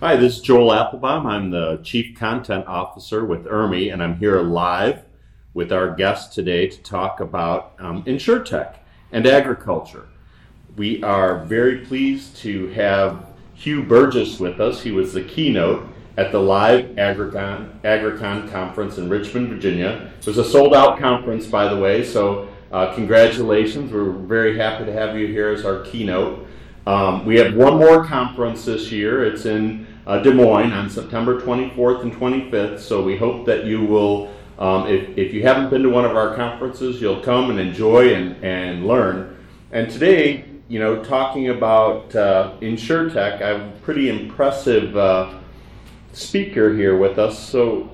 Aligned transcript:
Hi, 0.00 0.14
this 0.14 0.36
is 0.36 0.42
Joel 0.42 0.72
Applebaum. 0.72 1.26
I'm 1.26 1.50
the 1.50 1.80
Chief 1.82 2.16
Content 2.16 2.68
Officer 2.68 3.24
with 3.24 3.46
IRMI, 3.46 3.92
and 3.92 4.00
I'm 4.00 4.16
here 4.16 4.40
live 4.42 5.02
with 5.54 5.72
our 5.72 5.92
guest 5.92 6.32
today 6.32 6.68
to 6.68 6.80
talk 6.84 7.18
about 7.18 7.74
um, 7.80 8.04
InsurTech 8.04 8.76
and 9.10 9.26
agriculture. 9.26 10.06
We 10.76 11.02
are 11.02 11.44
very 11.46 11.78
pleased 11.78 12.36
to 12.36 12.68
have 12.68 13.26
Hugh 13.54 13.82
Burgess 13.82 14.38
with 14.38 14.60
us. 14.60 14.82
He 14.82 14.92
was 14.92 15.12
the 15.12 15.24
keynote 15.24 15.88
at 16.16 16.30
the 16.30 16.38
live 16.38 16.84
Agricon, 16.90 17.80
Agricon 17.80 18.52
conference 18.52 18.98
in 18.98 19.08
Richmond, 19.08 19.48
Virginia. 19.48 20.12
It 20.20 20.26
was 20.28 20.38
a 20.38 20.44
sold 20.44 20.76
out 20.76 21.00
conference, 21.00 21.44
by 21.44 21.66
the 21.66 21.76
way, 21.76 22.04
so 22.04 22.46
uh, 22.70 22.94
congratulations. 22.94 23.92
We're 23.92 24.12
very 24.12 24.56
happy 24.56 24.84
to 24.84 24.92
have 24.92 25.16
you 25.16 25.26
here 25.26 25.48
as 25.48 25.64
our 25.64 25.80
keynote. 25.80 26.46
Um, 26.86 27.26
we 27.26 27.36
have 27.36 27.54
one 27.54 27.76
more 27.76 28.02
conference 28.02 28.64
this 28.64 28.90
year. 28.90 29.22
It's 29.22 29.44
in 29.44 29.87
uh, 30.08 30.18
Des 30.22 30.32
Moines 30.32 30.72
on 30.72 30.88
September 30.88 31.38
24th 31.38 32.02
and 32.02 32.12
25th. 32.14 32.80
So 32.80 33.02
we 33.02 33.16
hope 33.16 33.44
that 33.44 33.66
you 33.66 33.84
will, 33.84 34.34
um, 34.58 34.86
if, 34.86 35.16
if 35.18 35.34
you 35.34 35.42
haven't 35.42 35.68
been 35.68 35.82
to 35.82 35.90
one 35.90 36.06
of 36.06 36.16
our 36.16 36.34
conferences, 36.34 37.00
you'll 37.00 37.20
come 37.20 37.50
and 37.50 37.60
enjoy 37.60 38.14
and, 38.14 38.42
and 38.42 38.86
learn. 38.86 39.36
And 39.70 39.90
today, 39.90 40.46
you 40.66 40.78
know, 40.78 41.04
talking 41.04 41.50
about 41.50 42.16
uh, 42.16 42.54
InsurTech, 42.62 43.42
I 43.42 43.48
have 43.48 43.60
a 43.60 43.72
pretty 43.82 44.08
impressive 44.08 44.96
uh, 44.96 45.38
speaker 46.14 46.74
here 46.74 46.96
with 46.96 47.18
us. 47.18 47.38
So 47.38 47.90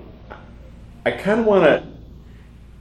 I 1.04 1.10
kind 1.10 1.40
of 1.40 1.46
want 1.46 1.64
to 1.64 1.84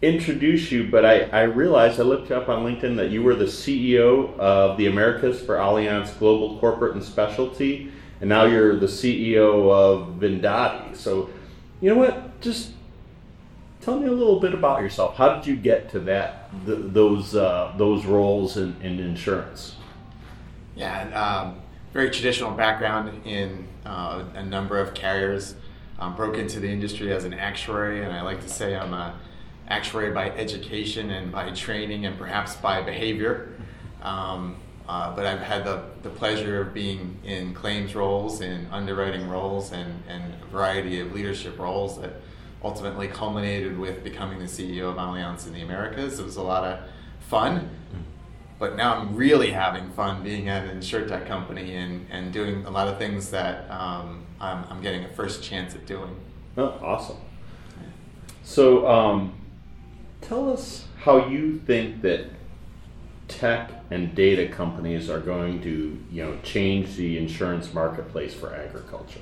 introduce 0.04 0.72
you, 0.72 0.90
but 0.92 1.06
I, 1.06 1.22
I 1.32 1.42
realized 1.44 2.00
I 2.00 2.04
looked 2.04 2.30
up 2.30 2.50
on 2.50 2.64
LinkedIn 2.64 2.98
that 2.98 3.10
you 3.10 3.24
were 3.24 3.34
the 3.34 3.46
CEO 3.46 4.38
of 4.38 4.78
the 4.78 4.86
Americas 4.86 5.42
for 5.42 5.56
Allianz 5.56 6.18
Global 6.20 6.60
Corporate 6.60 6.94
and 6.94 7.04
Specialty, 7.04 7.92
and 8.24 8.30
now 8.30 8.46
you're 8.46 8.80
the 8.80 8.86
CEO 8.86 9.70
of 9.70 10.16
Vendati. 10.18 10.96
So, 10.96 11.30
you 11.82 11.90
know 11.90 12.00
what? 12.00 12.40
Just 12.40 12.72
tell 13.82 14.00
me 14.00 14.08
a 14.08 14.14
little 14.14 14.40
bit 14.40 14.54
about 14.54 14.80
yourself. 14.80 15.18
How 15.18 15.36
did 15.36 15.46
you 15.46 15.58
get 15.58 15.92
to 15.92 16.00
that 16.00 16.50
th- 16.66 16.80
those 16.94 17.36
uh, 17.36 17.74
those 17.78 18.06
roles 18.06 18.56
in, 18.56 18.78
in 18.82 19.02
insurance? 19.02 19.76
Yeah, 20.74 21.02
um, 21.10 21.60
very 21.92 22.10
traditional 22.12 22.52
background 22.52 23.26
in 23.26 23.68
uh, 23.86 24.24
a 24.36 24.46
number 24.46 24.80
of 24.80 24.94
carriers. 24.94 25.56
Um, 26.00 26.16
broke 26.16 26.38
into 26.38 26.62
the 26.62 26.70
industry 26.70 27.12
as 27.12 27.26
an 27.26 27.34
actuary, 27.34 28.06
and 28.06 28.14
I 28.14 28.22
like 28.22 28.40
to 28.44 28.50
say 28.50 28.74
I'm 28.74 28.94
a 28.94 29.20
actuary 29.68 30.14
by 30.14 30.30
education 30.30 31.12
and 31.12 31.30
by 31.30 31.52
training 31.52 32.06
and 32.06 32.18
perhaps 32.18 32.56
by 32.56 32.84
behavior. 32.84 33.50
Um, 34.02 34.56
uh, 34.88 35.16
but 35.16 35.26
I've 35.26 35.40
had 35.40 35.64
the, 35.64 35.84
the 36.02 36.10
pleasure 36.10 36.62
of 36.62 36.74
being 36.74 37.18
in 37.24 37.54
claims 37.54 37.96
roles, 37.96 38.42
in 38.42 38.68
underwriting 38.72 39.30
roles, 39.30 39.72
and, 39.72 40.04
and 40.10 40.34
a 40.42 40.46
variety 40.48 41.00
of 41.00 41.14
leadership 41.14 41.58
roles 41.58 42.00
that 42.02 42.14
ultimately 42.64 43.08
culminated 43.08 43.78
with 43.78 44.04
becoming 44.04 44.40
the 44.40 44.46
CEO 44.46 44.90
of 44.90 44.96
Allianz 44.96 45.48
in 45.48 45.54
the 45.54 45.62
Americas. 45.62 46.20
It 46.20 46.26
was 46.26 46.36
a 46.36 46.42
lot 46.42 46.64
of 46.64 46.80
fun, 47.28 47.70
but 48.60 48.76
now 48.76 48.96
I'm 48.96 49.16
really 49.16 49.52
having 49.52 49.90
fun 49.92 50.24
being 50.24 50.50
at 50.50 50.66
an 50.66 50.80
insurtech 50.80 51.28
company 51.28 51.76
and, 51.76 52.06
and 52.10 52.34
doing 52.34 52.66
a 52.66 52.70
lot 52.70 52.88
of 52.88 52.98
things 52.98 53.32
that 53.32 53.70
um, 53.72 54.26
I'm, 54.40 54.66
I'm 54.70 54.82
getting 54.82 55.06
a 55.06 55.10
first 55.10 55.44
chance 55.44 55.76
at 55.76 55.86
doing. 55.86 56.16
Oh, 56.58 56.78
awesome. 56.82 57.18
So, 58.44 58.86
um, 58.88 59.34
tell 60.22 60.52
us 60.52 60.86
how 60.98 61.28
you 61.28 61.60
think 61.60 62.02
that 62.02 62.28
tech 63.28 63.72
and 63.90 64.14
data 64.16 64.48
companies 64.48 65.10
are 65.10 65.20
going 65.20 65.62
to 65.62 65.98
you 66.12 66.24
know 66.24 66.38
change 66.44 66.96
the 66.96 67.18
insurance 67.18 67.74
marketplace 67.74 68.34
for 68.34 68.54
agriculture 68.54 69.22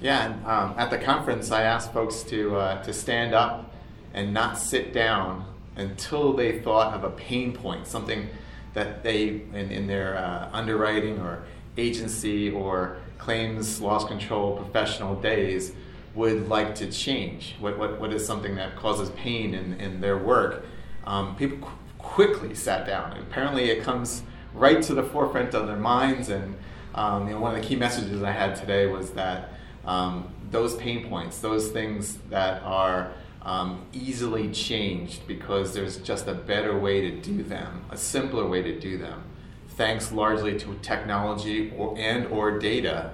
yeah 0.00 0.26
and, 0.26 0.46
um, 0.46 0.74
at 0.78 0.90
the 0.90 0.98
conference 0.98 1.50
i 1.50 1.62
asked 1.62 1.92
folks 1.92 2.22
to 2.22 2.56
uh, 2.56 2.82
to 2.82 2.92
stand 2.92 3.34
up 3.34 3.74
and 4.12 4.32
not 4.32 4.58
sit 4.58 4.92
down 4.92 5.44
until 5.76 6.32
they 6.32 6.60
thought 6.60 6.94
of 6.94 7.04
a 7.04 7.10
pain 7.10 7.52
point 7.52 7.86
something 7.86 8.28
that 8.74 9.02
they 9.02 9.42
in, 9.52 9.70
in 9.70 9.86
their 9.86 10.16
uh, 10.16 10.48
underwriting 10.52 11.18
or 11.20 11.44
agency 11.76 12.50
or 12.50 12.98
claims 13.18 13.80
loss 13.80 14.04
control 14.04 14.56
professional 14.56 15.14
days 15.16 15.72
would 16.14 16.48
like 16.48 16.74
to 16.76 16.90
change? 16.90 17.56
What, 17.58 17.78
what, 17.78 18.00
what 18.00 18.12
is 18.12 18.24
something 18.24 18.54
that 18.56 18.76
causes 18.76 19.10
pain 19.10 19.54
in, 19.54 19.74
in 19.80 20.00
their 20.00 20.18
work? 20.18 20.64
Um, 21.04 21.34
people 21.36 21.70
quickly 22.14 22.54
sat 22.54 22.86
down. 22.86 23.10
And 23.12 23.22
apparently, 23.22 23.70
it 23.70 23.82
comes 23.82 24.22
right 24.54 24.80
to 24.82 24.94
the 24.94 25.02
forefront 25.02 25.52
of 25.52 25.66
their 25.66 25.76
minds. 25.76 26.28
And 26.28 26.54
um, 26.94 27.26
you 27.26 27.34
know, 27.34 27.40
one 27.40 27.56
of 27.56 27.60
the 27.60 27.66
key 27.66 27.74
messages 27.74 28.22
I 28.22 28.30
had 28.30 28.54
today 28.54 28.86
was 28.86 29.10
that 29.10 29.50
um, 29.84 30.28
those 30.52 30.76
pain 30.76 31.08
points, 31.08 31.40
those 31.40 31.72
things 31.72 32.18
that 32.30 32.62
are 32.62 33.10
um, 33.42 33.84
easily 33.92 34.52
changed 34.52 35.26
because 35.26 35.74
there's 35.74 35.96
just 35.96 36.28
a 36.28 36.34
better 36.34 36.78
way 36.78 37.00
to 37.00 37.20
do 37.20 37.42
them, 37.42 37.84
a 37.90 37.96
simpler 37.96 38.46
way 38.46 38.62
to 38.62 38.78
do 38.78 38.96
them, 38.96 39.24
thanks 39.70 40.12
largely 40.12 40.56
to 40.60 40.74
technology 40.82 41.72
or, 41.76 41.98
and 41.98 42.26
or 42.28 42.60
data 42.60 43.10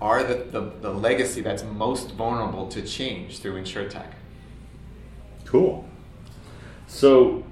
are 0.00 0.22
the, 0.22 0.44
the, 0.52 0.60
the 0.80 0.90
legacy 0.90 1.40
that's 1.40 1.64
most 1.64 2.12
vulnerable 2.12 2.68
to 2.68 2.82
change 2.82 3.40
through 3.40 3.60
InsurTech. 3.60 4.12
Cool. 5.44 5.88
So, 6.86 7.44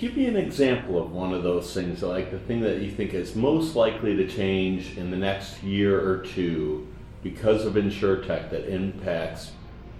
give 0.00 0.16
me 0.16 0.24
an 0.24 0.36
example 0.36 1.00
of 1.00 1.12
one 1.12 1.34
of 1.34 1.42
those 1.42 1.74
things, 1.74 2.02
like 2.02 2.30
the 2.30 2.38
thing 2.38 2.62
that 2.62 2.80
you 2.80 2.90
think 2.90 3.12
is 3.12 3.36
most 3.36 3.76
likely 3.76 4.16
to 4.16 4.26
change 4.26 4.96
in 4.96 5.10
the 5.10 5.16
next 5.16 5.62
year 5.62 6.00
or 6.00 6.24
two 6.24 6.88
because 7.22 7.66
of 7.66 7.74
InsurTech 7.74 8.48
that 8.48 8.72
impacts 8.72 9.52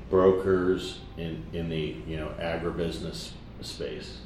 brokers 0.08 1.00
in, 1.18 1.44
in 1.52 1.68
the 1.68 1.96
you 2.06 2.16
know 2.16 2.32
agribusiness 2.40 3.32
space. 3.60 4.20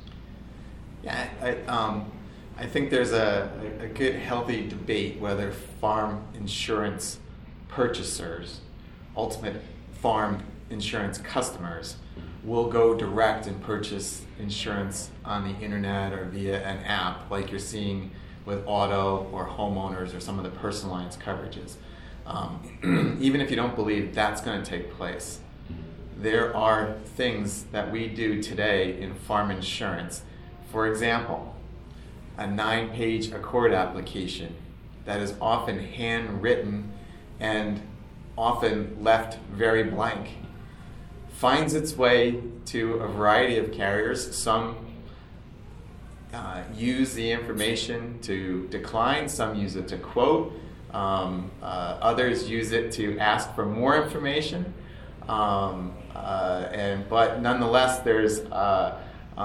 Yeah, 1.02 1.28
I, 1.42 1.56
um, 1.62 2.10
I 2.56 2.66
think 2.66 2.90
there's 2.90 3.12
a, 3.12 3.50
a 3.80 3.88
good, 3.88 4.14
healthy 4.14 4.68
debate 4.68 5.18
whether 5.18 5.50
farm 5.50 6.24
insurance 6.34 7.18
purchasers, 7.66 8.60
ultimate 9.16 9.60
farm 10.00 10.44
insurance 10.70 11.18
customers, 11.18 11.96
will 12.44 12.68
go 12.68 12.94
direct 12.94 13.46
and 13.46 13.62
purchase 13.62 14.22
insurance 14.38 15.10
on 15.24 15.44
the 15.44 15.58
internet 15.64 16.12
or 16.12 16.26
via 16.26 16.62
an 16.62 16.78
app, 16.84 17.30
like 17.30 17.50
you're 17.50 17.58
seeing 17.58 18.10
with 18.44 18.62
auto 18.66 19.26
or 19.32 19.48
homeowners 19.48 20.14
or 20.14 20.20
some 20.20 20.38
of 20.38 20.44
the 20.44 20.50
personal 20.50 20.94
lines 20.94 21.16
coverages. 21.16 21.76
Um, 22.26 23.18
even 23.20 23.40
if 23.40 23.50
you 23.50 23.56
don't 23.56 23.74
believe 23.74 24.14
that's 24.14 24.42
going 24.42 24.62
to 24.62 24.70
take 24.70 24.92
place, 24.92 25.40
there 26.18 26.54
are 26.54 26.94
things 27.16 27.64
that 27.72 27.90
we 27.90 28.08
do 28.08 28.42
today 28.42 29.00
in 29.00 29.14
farm 29.14 29.50
insurance. 29.50 30.22
For 30.70 30.86
example, 30.86 31.54
a 32.36 32.46
nine 32.46 32.90
page 32.90 33.30
ACORD 33.30 33.74
application 33.74 34.54
that 35.06 35.20
is 35.20 35.34
often 35.40 35.78
handwritten 35.78 36.92
and 37.40 37.80
often 38.36 39.02
left 39.02 39.38
very 39.50 39.84
blank 39.84 40.28
finds 41.44 41.74
its 41.74 41.94
way 41.94 42.40
to 42.64 42.94
a 42.94 43.06
variety 43.06 43.58
of 43.58 43.70
carriers. 43.70 44.34
Some 44.34 44.78
uh, 46.32 46.62
use 46.74 47.12
the 47.12 47.32
information 47.32 48.18
to 48.22 48.66
decline, 48.68 49.28
some 49.28 49.54
use 49.54 49.76
it 49.76 49.86
to 49.88 49.98
quote, 49.98 50.58
um, 50.94 51.50
uh, 51.60 51.98
others 52.00 52.48
use 52.48 52.72
it 52.72 52.92
to 52.92 53.18
ask 53.18 53.54
for 53.54 53.66
more 53.66 54.02
information. 54.02 54.72
Um, 55.28 55.92
uh, 56.14 56.70
and, 56.72 57.06
but 57.10 57.42
nonetheless, 57.42 57.98
there's 57.98 58.38
uh, 58.50 58.98
um, 59.36 59.44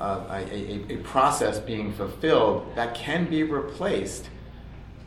a, 0.00 0.46
a, 0.50 0.94
a, 0.94 0.96
process 1.02 1.58
being 1.58 1.92
fulfilled 1.92 2.74
that 2.74 2.94
can 2.94 3.28
be 3.28 3.42
replaced, 3.42 4.30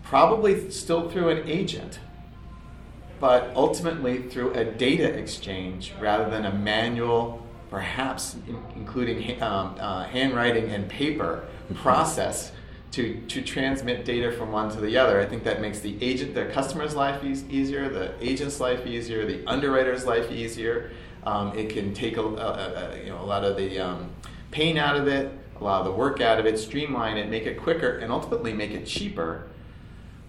probably 0.03 0.69
still 0.69 1.09
through 1.09 1.29
an 1.29 1.49
agent, 1.49 1.97
but 3.19 3.51
ultimately 3.55 4.23
through 4.23 4.53
a 4.53 4.65
data 4.65 5.11
exchange 5.11 5.93
rather 5.99 6.29
than 6.29 6.45
a 6.45 6.53
manual, 6.53 7.45
perhaps 7.69 8.35
in, 8.47 8.57
including 8.75 9.41
um, 9.41 9.75
uh, 9.79 10.03
handwriting 10.05 10.69
and 10.69 10.87
paper 10.87 11.45
process 11.75 12.51
to, 12.91 13.19
to 13.27 13.41
transmit 13.41 14.05
data 14.05 14.31
from 14.31 14.51
one 14.51 14.71
to 14.71 14.79
the 14.79 14.97
other. 14.97 15.19
I 15.19 15.25
think 15.25 15.43
that 15.43 15.61
makes 15.61 15.79
the 15.79 16.01
agent, 16.01 16.33
the 16.33 16.45
customer's 16.45 16.95
life 16.95 17.23
e- 17.23 17.43
easier, 17.49 17.89
the 17.89 18.13
agent's 18.21 18.59
life 18.59 18.85
easier, 18.85 19.25
the 19.25 19.45
underwriter's 19.45 20.05
life 20.05 20.31
easier. 20.31 20.91
Um, 21.25 21.57
it 21.57 21.69
can 21.69 21.93
take 21.93 22.17
a, 22.17 22.21
a, 22.21 22.93
a, 22.93 22.97
you 23.03 23.09
know, 23.09 23.21
a 23.21 23.25
lot 23.25 23.43
of 23.43 23.57
the 23.57 23.79
um, 23.79 24.09
pain 24.51 24.77
out 24.77 24.95
of 24.95 25.07
it, 25.07 25.31
a 25.59 25.63
lot 25.63 25.81
of 25.81 25.85
the 25.85 25.91
work 25.91 26.21
out 26.21 26.39
of 26.39 26.45
it, 26.45 26.57
streamline 26.57 27.17
it, 27.17 27.29
make 27.29 27.45
it 27.45 27.59
quicker, 27.59 27.97
and 27.97 28.11
ultimately 28.11 28.53
make 28.53 28.71
it 28.71 28.85
cheaper, 28.85 29.47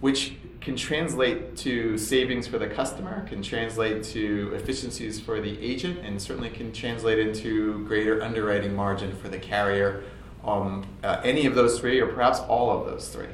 which 0.01 0.33
can 0.61 0.75
translate 0.75 1.55
to 1.57 1.97
savings 1.97 2.47
for 2.47 2.57
the 2.57 2.67
customer, 2.67 3.25
can 3.27 3.41
translate 3.41 4.03
to 4.03 4.51
efficiencies 4.53 5.19
for 5.19 5.39
the 5.39 5.59
agent, 5.61 5.99
and 5.99 6.21
certainly 6.21 6.49
can 6.49 6.71
translate 6.73 7.19
into 7.19 7.85
greater 7.85 8.21
underwriting 8.21 8.75
margin 8.75 9.15
for 9.15 9.29
the 9.29 9.39
carrier 9.39 10.03
um, 10.43 10.85
uh, 11.03 11.21
any 11.23 11.45
of 11.45 11.55
those 11.55 11.79
three, 11.79 11.99
or 11.99 12.07
perhaps 12.07 12.39
all 12.39 12.71
of 12.71 12.85
those 12.85 13.09
three. 13.09 13.27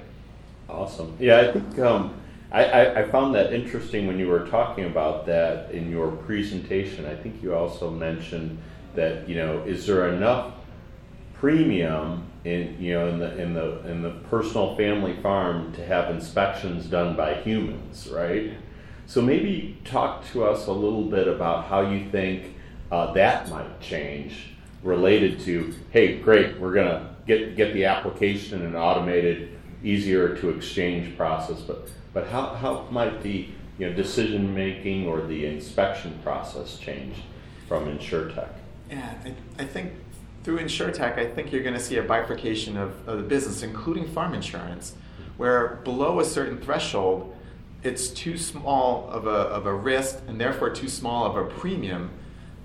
Awesome. 0.70 1.16
Yeah, 1.20 1.40
I 1.40 1.52
think 1.52 1.80
um, 1.80 2.16
I, 2.52 2.66
I, 2.66 3.00
I, 3.02 3.10
found 3.10 3.36
that 3.36 3.54
interesting 3.54 4.08
when 4.08 4.18
you 4.18 4.28
were 4.28 4.48
talking 4.48 4.86
about 4.86 5.28
that 5.28 5.72
in 5.72 5.92
your 5.92 6.12
presentation. 6.12 7.06
I 7.06 7.16
think 7.16 7.42
you 7.44 7.54
also 7.54 7.92
mentioned 7.92 8.58
that 8.96 9.30
you 9.30 9.36
know 9.36 9.62
is 9.64 9.86
there 9.86 10.10
enough 10.10 10.55
premium 11.40 12.26
in 12.44 12.78
you 12.80 12.94
know 12.94 13.08
in 13.08 13.20
the 13.20 13.38
in 13.42 13.54
the 13.54 13.88
in 13.88 14.02
the 14.02 14.12
personal 14.30 14.76
family 14.76 15.16
farm 15.22 15.74
to 15.74 15.86
have 15.86 16.14
inspections 16.14 16.86
done 16.86 17.16
by 17.16 17.36
humans, 17.36 18.08
right? 18.08 18.54
So 19.08 19.22
maybe 19.22 19.78
talk 19.86 20.26
to 20.32 20.44
us 20.44 20.68
a 20.68 20.72
little 20.72 21.04
bit 21.04 21.28
about 21.28 21.66
how 21.66 21.82
you 21.82 22.10
think 22.10 22.56
uh, 22.92 23.14
that 23.14 23.50
might 23.50 23.80
change 23.82 24.56
related 24.84 25.40
to 25.42 25.74
hey, 25.92 26.20
great, 26.20 26.60
we're 26.60 26.74
gonna 26.74 27.16
get 27.28 27.56
get 27.56 27.74
the 27.74 27.86
application 27.86 28.66
and 28.66 28.76
automated, 28.76 29.58
easier 29.84 30.36
to 30.38 30.50
exchange 30.50 31.18
process, 31.18 31.62
but 31.62 31.90
but 32.14 32.28
how, 32.28 32.56
how 32.56 32.88
might 32.92 33.22
the 33.22 33.50
you 33.78 33.90
know 33.90 33.94
decision 33.94 34.54
making 34.54 35.08
or 35.08 35.22
the 35.22 35.46
inspection 35.46 36.18
process 36.24 36.78
change 36.78 37.16
from 37.68 37.86
InsurTech? 37.86 38.50
Yeah, 38.90 39.14
I, 39.26 39.64
I 39.64 39.66
think 39.66 39.92
through 40.46 40.60
InsurTech, 40.60 41.18
I 41.18 41.26
think 41.26 41.52
you're 41.52 41.64
going 41.64 41.74
to 41.74 41.80
see 41.80 41.98
a 41.98 42.04
bifurcation 42.04 42.78
of, 42.78 43.08
of 43.10 43.18
the 43.18 43.24
business, 43.24 43.64
including 43.64 44.08
farm 44.08 44.36
insurance, 44.36 44.94
where 45.38 45.78
below 45.84 46.20
a 46.20 46.24
certain 46.24 46.62
threshold, 46.62 47.36
it's 47.82 48.10
too 48.10 48.38
small 48.38 49.10
of 49.10 49.26
a, 49.26 49.32
of 49.32 49.66
a 49.66 49.74
risk 49.74 50.22
and 50.28 50.40
therefore 50.40 50.70
too 50.70 50.88
small 50.88 51.26
of 51.26 51.36
a 51.36 51.46
premium 51.46 52.12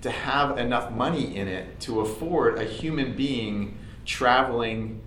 to 0.01 0.11
have 0.11 0.59
enough 0.59 0.91
money 0.91 1.35
in 1.35 1.47
it 1.47 1.79
to 1.79 2.01
afford 2.01 2.59
a 2.59 2.63
human 2.63 3.15
being 3.15 3.75
traveling 4.05 5.01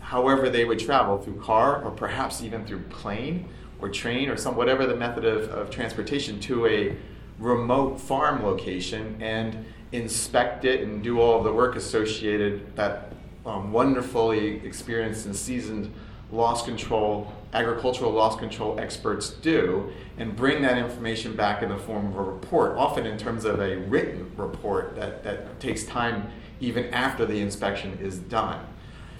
however 0.00 0.50
they 0.50 0.64
would 0.64 0.80
travel 0.80 1.18
through 1.18 1.40
car 1.40 1.80
or 1.84 1.92
perhaps 1.92 2.42
even 2.42 2.66
through 2.66 2.80
plane 2.90 3.48
or 3.78 3.88
train 3.88 4.28
or 4.28 4.36
some 4.36 4.56
whatever 4.56 4.86
the 4.86 4.96
method 4.96 5.24
of, 5.24 5.48
of 5.50 5.70
transportation 5.70 6.40
to 6.40 6.66
a 6.66 6.96
remote 7.38 8.00
farm 8.00 8.42
location. 8.42 9.16
And 9.20 9.64
inspect 9.92 10.64
it 10.64 10.82
and 10.82 11.02
do 11.02 11.20
all 11.20 11.38
of 11.38 11.44
the 11.44 11.52
work 11.52 11.76
associated 11.76 12.76
that 12.76 13.12
um, 13.46 13.72
wonderfully 13.72 14.64
experienced 14.64 15.26
and 15.26 15.34
seasoned 15.34 15.92
loss 16.30 16.64
control, 16.64 17.32
agricultural 17.54 18.12
loss 18.12 18.36
control 18.36 18.78
experts 18.78 19.30
do, 19.30 19.90
and 20.18 20.36
bring 20.36 20.60
that 20.60 20.76
information 20.76 21.34
back 21.34 21.62
in 21.62 21.70
the 21.70 21.78
form 21.78 22.06
of 22.08 22.16
a 22.16 22.22
report, 22.22 22.76
often 22.76 23.06
in 23.06 23.16
terms 23.16 23.46
of 23.46 23.60
a 23.60 23.76
written 23.76 24.30
report 24.36 24.94
that, 24.94 25.24
that 25.24 25.58
takes 25.58 25.84
time 25.84 26.30
even 26.60 26.84
after 26.92 27.24
the 27.24 27.40
inspection 27.40 27.96
is 28.02 28.18
done. 28.18 28.60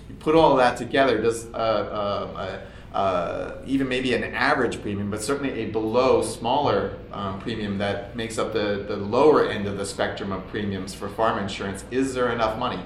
You 0.09 0.15
put 0.17 0.35
all 0.35 0.57
that 0.57 0.77
together, 0.77 1.21
does 1.23 1.47
uh, 1.55 1.57
uh, 1.57 2.61
uh, 2.99 3.53
even 3.65 3.87
maybe 3.89 4.13
an 4.13 4.25
average 4.25 4.83
premium, 4.83 5.09
but 5.09 5.23
certainly 5.23 5.53
a 5.61 5.67
below 5.67 6.21
smaller 6.21 6.99
um, 7.13 7.39
premium 7.39 7.79
that 7.79 8.17
makes 8.17 8.39
up 8.39 8.53
the, 8.53 8.85
the 8.89 8.97
lower 8.97 9.49
end 9.49 9.69
of 9.69 9.79
the 9.79 9.87
spectrum 9.87 10.33
of 10.33 10.45
premiums 10.49 10.95
for 10.95 11.09
farm 11.09 11.39
insurance. 11.39 11.85
Is 11.93 12.13
there 12.13 12.33
enough 12.33 12.59
money? 12.59 12.83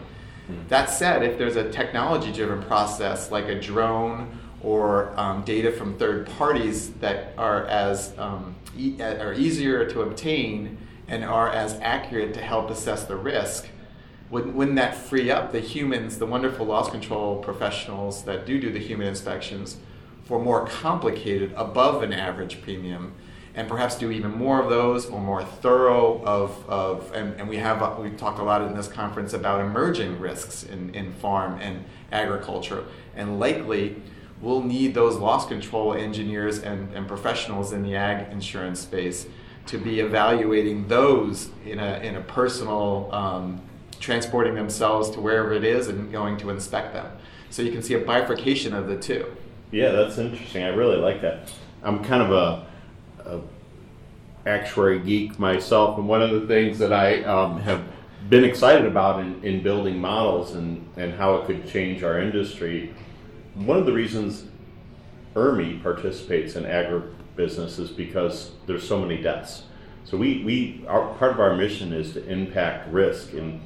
Mm-hmm. 0.50 0.69
That 0.69 0.91
said, 0.91 1.23
if 1.23 1.38
there's 1.38 1.56
a 1.56 1.70
technology 1.70 2.31
driven 2.31 2.62
process 2.64 3.31
like 3.31 3.47
a 3.47 3.59
drone 3.59 4.38
or 4.62 5.19
um, 5.19 5.44
data 5.44 5.73
from 5.73 5.97
third 5.97 6.29
parties 6.37 6.91
that 7.00 7.32
are 7.38 7.65
as 7.69 8.12
um, 8.19 8.55
e- 8.76 9.00
are 9.00 9.32
easier 9.32 9.88
to 9.88 10.03
obtain 10.03 10.76
and 11.08 11.25
are 11.25 11.49
as 11.49 11.81
accurate 11.81 12.35
to 12.35 12.41
help 12.43 12.69
assess 12.69 13.06
the 13.06 13.17
risk, 13.17 13.67
wouldn't, 14.29 14.55
wouldn't 14.55 14.76
that 14.76 14.94
free 14.94 15.31
up 15.31 15.53
the 15.53 15.61
humans, 15.61 16.19
the 16.19 16.26
wonderful 16.26 16.67
loss 16.67 16.91
control 16.91 17.37
professionals 17.43 18.25
that 18.25 18.44
do 18.44 18.61
do 18.61 18.70
the 18.70 18.79
human 18.79 19.06
inspections, 19.06 19.79
for 20.25 20.39
more 20.39 20.67
complicated, 20.67 21.53
above 21.57 22.03
an 22.03 22.13
average 22.13 22.63
premium, 22.63 23.13
and 23.55 23.69
perhaps 23.69 23.97
do 23.97 24.11
even 24.11 24.31
more 24.31 24.63
of 24.63 24.71
those 24.71 25.07
or 25.07 25.21
more 25.21 25.45
thorough 25.45 26.23
of, 26.25 26.69
of 26.69 27.13
and, 27.13 27.39
and 27.39 27.49
we 27.49 27.59
have 27.59 27.99
we've 27.99 28.17
talked 28.17 28.39
a 28.39 28.43
lot 28.43 28.63
in 28.63 28.75
this 28.75 28.89
conference 28.89 29.35
about 29.35 29.61
emerging 29.61 30.19
risks 30.19 30.63
in, 30.63 30.95
in 30.95 31.13
farm 31.15 31.59
and 31.61 31.85
agriculture, 32.11 32.85
and 33.15 33.39
likely 33.39 33.97
we'll 34.41 34.63
need 34.63 34.95
those 34.95 35.17
loss 35.17 35.47
control 35.47 35.95
engineers 35.95 36.59
and, 36.59 36.93
and 36.95 37.07
professionals 37.07 37.73
in 37.73 37.83
the 37.83 37.95
ag 37.95 38.33
insurance 38.33 38.81
space 38.81 39.27
to 39.67 39.79
be 39.79 40.01
evaluating 40.01 40.89
those 40.89 41.51
in 41.65 41.79
a, 41.79 41.99
in 42.01 42.17
a 42.17 42.21
personal 42.21 43.09
um, 43.13 43.61
transporting 44.01 44.55
themselves 44.55 45.11
to 45.11 45.21
wherever 45.21 45.53
it 45.53 45.63
is 45.63 45.87
and 45.87 46.11
going 46.11 46.37
to 46.37 46.51
inspect 46.51 46.93
them. 46.93 47.07
So 47.51 47.63
you 47.63 47.71
can 47.71 47.83
see 47.83 47.95
a 47.95 48.01
bifurcation 48.01 48.75
of 48.75 48.89
the 48.89 48.97
two. 48.97 49.37
Yeah, 49.73 49.93
that's 49.93 50.19
interesting. 50.19 50.65
I 50.65 50.69
really 50.69 50.99
like 50.99 51.23
that. 51.23 51.51
I'm 51.83 52.05
kind 52.05 52.23
of 52.23 52.31
a, 52.31 52.67
a 53.31 53.41
actuary 54.47 55.01
geek 55.01 55.39
myself, 55.39 55.99
and 55.99 56.07
one 56.07 56.21
of 56.21 56.31
the 56.31 56.47
things 56.47 56.79
that 56.79 56.93
I 56.93 57.23
um, 57.25 57.59
have 57.63 57.83
been 58.29 58.45
excited 58.45 58.85
about 58.85 59.21
in, 59.21 59.43
in 59.43 59.63
building 59.63 59.99
models 59.99 60.53
and, 60.53 60.87
and 60.99 61.15
how 61.15 61.37
it 61.37 61.47
could 61.47 61.67
change 61.67 62.03
our 62.03 62.21
industry. 62.21 62.95
One 63.55 63.79
of 63.79 63.87
the 63.87 63.95
reasons 63.95 64.45
IRMI 65.35 65.83
participates 65.83 66.55
in 66.55 66.65
agribusiness 66.65 67.79
is 67.79 67.91
because 67.91 68.51
there's 68.67 68.87
so 68.87 69.01
many 69.01 69.23
deaths. 69.23 69.63
So 70.05 70.19
we, 70.19 70.45
we 70.45 70.85
our, 70.87 71.15
part 71.15 71.33
of 71.33 71.41
our 71.41 71.57
mission 71.57 71.95
is 71.95 72.13
to 72.13 72.25
impact 72.29 72.93
risk 72.93 73.33
in 73.33 73.61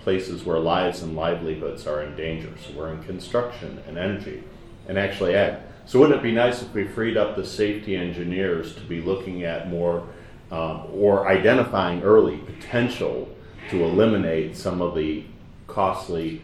places 0.00 0.44
where 0.44 0.58
lives 0.58 1.02
and 1.02 1.14
livelihoods 1.14 1.86
are 1.86 2.02
in 2.02 2.16
danger. 2.16 2.52
So 2.66 2.76
we're 2.76 2.92
in 2.92 3.04
construction 3.04 3.82
and 3.86 3.96
energy 3.96 4.42
and 4.88 4.98
actually 4.98 5.34
ag. 5.34 5.58
So 5.86 6.00
wouldn't 6.00 6.18
it 6.18 6.22
be 6.22 6.32
nice 6.32 6.62
if 6.62 6.72
we 6.74 6.86
freed 6.86 7.16
up 7.16 7.36
the 7.36 7.46
safety 7.46 7.96
engineers 7.96 8.74
to 8.74 8.80
be 8.82 9.00
looking 9.00 9.44
at 9.44 9.68
more 9.68 10.08
um, 10.50 10.86
or 10.92 11.28
identifying 11.28 12.02
early 12.02 12.38
potential 12.38 13.28
to 13.70 13.84
eliminate 13.84 14.56
some 14.56 14.80
of 14.80 14.94
the 14.94 15.24
costly 15.66 16.42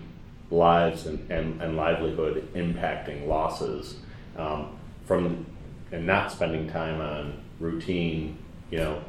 lives 0.50 1.06
and, 1.06 1.30
and, 1.30 1.60
and 1.62 1.76
livelihood 1.76 2.48
impacting 2.54 3.26
losses 3.26 3.96
um, 4.36 4.76
from 5.06 5.46
and 5.92 6.06
not 6.06 6.32
spending 6.32 6.68
time 6.68 7.00
on 7.00 7.42
routine, 7.60 8.38
you 8.70 8.78
know, 8.78 9.02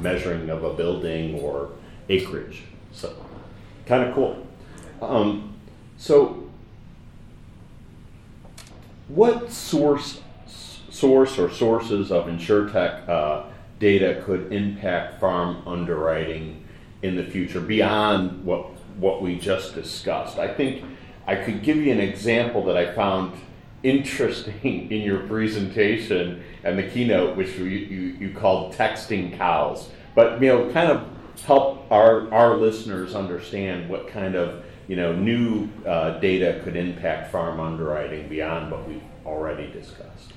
measuring 0.00 0.50
of 0.50 0.64
a 0.64 0.74
building 0.74 1.40
or 1.40 1.70
acreage. 2.08 2.62
So 2.92 3.14
kind 3.86 4.04
of 4.04 4.14
cool. 4.14 4.46
Um, 5.00 5.54
so 5.96 6.39
what 9.14 9.50
source 9.50 10.20
source 10.46 11.38
or 11.38 11.50
sources 11.50 12.12
of 12.12 12.26
insurtech 12.26 13.08
uh, 13.08 13.44
data 13.78 14.22
could 14.24 14.52
impact 14.52 15.20
farm 15.20 15.62
underwriting 15.66 16.64
in 17.02 17.16
the 17.16 17.24
future 17.24 17.60
beyond 17.60 18.44
what 18.44 18.66
what 18.98 19.22
we 19.22 19.38
just 19.38 19.74
discussed? 19.74 20.38
I 20.38 20.52
think 20.52 20.84
I 21.26 21.36
could 21.36 21.62
give 21.62 21.76
you 21.76 21.92
an 21.92 22.00
example 22.00 22.64
that 22.66 22.76
I 22.76 22.92
found 22.92 23.32
interesting 23.82 24.90
in 24.90 25.02
your 25.02 25.26
presentation 25.26 26.42
and 26.62 26.78
the 26.78 26.82
keynote, 26.82 27.36
which 27.36 27.56
you, 27.56 27.64
you, 27.64 28.00
you 28.18 28.34
called 28.34 28.74
texting 28.74 29.36
cows. 29.36 29.88
But 30.14 30.40
you 30.40 30.48
know, 30.48 30.72
kind 30.72 30.90
of 30.90 31.08
help 31.44 31.90
our 31.90 32.32
our 32.32 32.56
listeners 32.56 33.14
understand 33.14 33.88
what 33.88 34.08
kind 34.08 34.34
of 34.34 34.64
you 34.90 34.96
know, 34.96 35.12
new 35.12 35.68
uh, 35.86 36.18
data 36.18 36.60
could 36.64 36.74
impact 36.74 37.30
farm 37.30 37.60
underwriting 37.60 38.28
beyond 38.28 38.72
what 38.72 38.88
we've 38.88 39.00
already 39.24 39.70
discussed? 39.70 40.32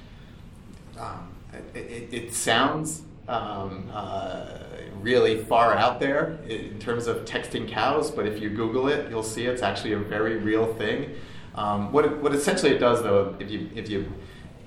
Um, 0.96 1.32
it, 1.74 2.08
it, 2.12 2.34
sounds 2.36 3.02
um, 3.28 3.90
uh, 3.92 4.60
really 5.02 5.44
far 5.44 5.76
out 5.76 6.00
there 6.00 6.38
in 6.48 6.78
terms 6.78 7.08
of 7.08 7.26
texting 7.26 7.68
cows, 7.68 8.12
but 8.12 8.28
if 8.28 8.40
you 8.40 8.52
Google 8.52 8.90
it, 8.90 9.10
you'll 9.10 9.24
see 9.24 9.48
it's 9.48 9.64
actually 9.64 9.94
a 9.94 9.98
very 9.98 10.38
real 10.38 10.72
thing. 10.76 11.16
Um, 11.56 11.92
what, 11.92 12.06
it, 12.06 12.22
what 12.22 12.36
essentially 12.36 12.74
it 12.74 12.78
does, 12.78 13.02
though, 13.02 13.36
if 13.40 13.50
you, 13.50 13.72
if 13.74 13.90
you 13.90 14.06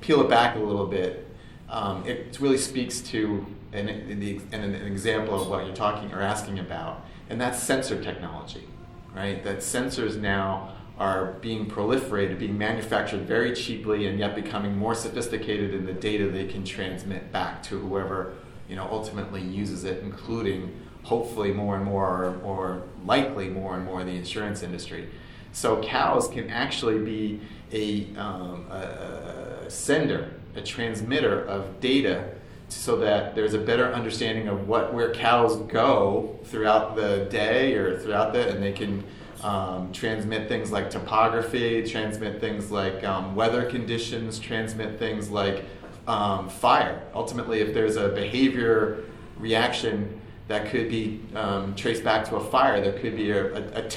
peel 0.00 0.20
it 0.20 0.28
back 0.28 0.56
a 0.56 0.58
little 0.58 0.86
bit, 0.88 1.28
um, 1.68 2.04
it 2.04 2.36
really 2.40 2.58
speaks 2.58 3.00
to 3.02 3.46
an, 3.72 3.88
an, 3.88 4.40
an 4.52 4.74
example 4.74 5.40
of 5.40 5.46
what 5.46 5.64
you're 5.64 5.76
talking 5.76 6.12
or 6.12 6.22
asking 6.22 6.58
about, 6.58 7.06
and 7.30 7.40
that's 7.40 7.62
sensor 7.62 8.02
technology 8.02 8.66
right? 9.16 9.42
That 9.42 9.58
sensors 9.58 10.20
now 10.20 10.75
are 10.99 11.32
being 11.40 11.68
proliferated, 11.68 12.38
being 12.38 12.56
manufactured 12.56 13.23
very 13.23 13.54
cheaply, 13.54 14.06
and 14.06 14.18
yet 14.18 14.35
becoming 14.35 14.76
more 14.76 14.94
sophisticated 14.94 15.75
in 15.75 15.87
the 15.87 15.92
data 15.92 16.28
they 16.28 16.46
can 16.46 16.64
transmit 16.64 17.32
back 17.32 17.62
to 17.64 17.78
whoever 17.78 18.35
you 18.68 18.76
know 18.76 18.87
ultimately 18.90 19.42
uses 19.42 19.85
it, 19.85 20.02
including 20.02 20.80
hopefully 21.02 21.52
more 21.52 21.76
and 21.76 21.85
more, 21.85 22.38
or 22.44 22.82
likely 23.04 23.49
more 23.49 23.76
and 23.76 23.85
more, 23.85 24.04
the 24.04 24.11
insurance 24.11 24.62
industry. 24.62 25.08
So 25.52 25.82
cows 25.82 26.28
can 26.28 26.50
actually 26.50 26.99
be 26.99 27.40
a, 27.73 28.14
um, 28.18 28.66
a, 28.70 29.64
a 29.66 29.70
sender, 29.70 30.32
a 30.54 30.61
transmitter 30.61 31.44
of 31.46 31.80
data 31.80 32.32
so 32.68 32.96
that 32.96 33.35
there's 33.35 33.54
a 33.54 33.58
better 33.58 33.92
understanding 33.92 34.49
of 34.49 34.66
what 34.66 34.92
where 34.92 35.12
cows 35.12 35.56
go 35.68 36.38
throughout 36.44 36.96
the 36.96 37.26
day 37.30 37.75
or 37.75 37.99
throughout 37.99 38.32
the 38.32 38.49
and 38.49 38.62
they 38.62 38.73
can 38.73 39.04
um, 39.42 39.92
transmit 39.92 40.49
things 40.49 40.73
like 40.73 40.90
topography, 40.90 41.82
transmit 41.85 42.40
things 42.40 42.70
like 42.70 43.04
um, 43.04 43.35
weather 43.37 43.64
conditions, 43.64 44.38
transmit 44.38 44.99
things 44.99 45.30
like 45.30 45.64
um, 46.08 46.49
fire. 46.49 47.02
Ultimately, 47.14 47.61
if 47.61 47.75
there's 47.75 47.96
a 47.96 48.08
behavior 48.08 49.04
reaction 49.38 50.20
that 50.49 50.70
could 50.70 50.88
be 50.88 51.20
um, 51.35 51.75
traced 51.75 52.04
back 52.04 52.25
to 52.28 52.37
a 52.37 52.44
fire, 52.50 52.80
there 52.80 52.99
could 52.99 53.16
be 53.16 53.30
a, 53.30 53.54
a, 53.54 53.85
a 53.85 53.88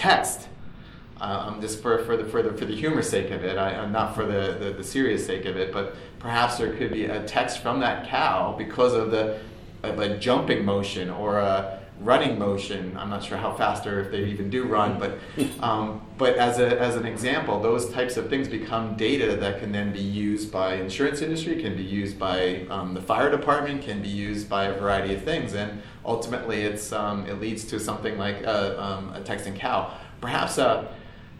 text. 1.20 1.32
Um, 1.32 1.62
just 1.62 1.82
for, 1.82 2.00
for, 2.06 2.18
the, 2.18 2.26
for, 2.26 2.42
the, 2.42 2.54
for 2.54 2.66
the 2.66 2.76
humor 2.76 3.02
sake 3.02 3.32
of 3.32 3.44
it, 3.44 3.58
I, 3.58 3.86
not 3.90 4.16
for 4.16 4.26
the, 4.26 4.58
the, 4.60 4.74
the, 4.78 4.84
serious 4.84 5.26
sake 5.26 5.46
of 5.46 5.58
it, 5.58 5.72
but 5.72 5.96
perhaps 6.20 6.58
there 6.58 6.76
could 6.76 6.92
be 6.92 7.06
a 7.06 7.24
text 7.26 7.60
from 7.60 7.80
that 7.82 8.08
cow 8.08 8.56
because 8.58 8.94
of 8.94 9.12
the 9.12 9.40
of 9.82 9.98
a 10.00 10.18
jumping 10.18 10.66
motion 10.66 11.10
or 11.10 11.40
a, 11.40 11.80
running 12.00 12.40
motion. 12.40 12.96
I'm 12.98 13.10
not 13.10 13.24
sure 13.24 13.38
how 13.38 13.54
fast 13.54 13.86
or 13.86 14.00
if 14.00 14.12
they 14.12 14.26
even 14.26 14.50
do 14.50 14.66
run, 14.66 15.00
but 15.00 15.20
um, 15.64 16.02
but 16.18 16.36
as 16.36 16.60
a 16.60 16.80
as 16.80 16.96
an 16.96 17.06
example, 17.06 17.62
those 17.62 17.90
types 17.92 18.18
of 18.18 18.30
things 18.30 18.48
become 18.48 18.96
data 18.96 19.36
that 19.36 19.60
can 19.60 19.72
then 19.72 19.92
be 19.92 20.00
used 20.00 20.52
by 20.52 20.76
insurance 20.76 21.22
industry, 21.22 21.62
can 21.62 21.76
be 21.76 21.84
used 21.84 22.18
by 22.18 22.66
um, 22.70 22.94
the 22.94 23.02
fire 23.02 23.30
department, 23.30 23.82
can 23.82 24.02
be 24.02 24.10
used 24.10 24.50
by 24.50 24.66
a 24.66 24.74
variety 24.74 25.14
of 25.14 25.24
things, 25.24 25.54
and 25.54 25.82
ultimately 26.06 26.62
it's 26.62 26.92
um, 26.92 27.26
it 27.28 27.40
leads 27.40 27.66
to 27.66 27.80
something 27.80 28.18
like 28.18 28.42
a, 28.44 28.82
um, 28.82 29.14
a 29.14 29.22
texting 29.22 29.56
cow, 29.56 29.94
perhaps 30.22 30.58
a 30.58 30.88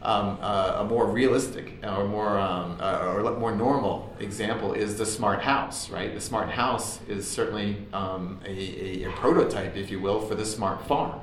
um, 0.02 0.38
uh, 0.42 0.78
a 0.80 0.86
more 0.86 1.08
realistic 1.08 1.74
or 1.84 2.08
more 2.08 2.40
um, 2.40 2.78
uh, 2.80 3.14
or 3.16 3.38
more 3.38 3.54
normal 3.54 4.16
example 4.20 4.74
is 4.74 4.98
the 4.98 5.06
smart 5.06 5.42
house, 5.42 5.90
right? 5.90 6.14
The 6.14 6.22
smart 6.22 6.50
house 6.50 7.02
is 7.08 7.28
certainly 7.28 7.86
um, 7.92 8.40
a, 8.46 9.04
a, 9.04 9.10
a, 9.10 9.12
prototype, 9.18 9.76
if 9.76 9.92
you 9.92 10.00
will, 10.00 10.22
for 10.22 10.36
the 10.36 10.46
smart 10.46 10.88
farm. 10.88 11.20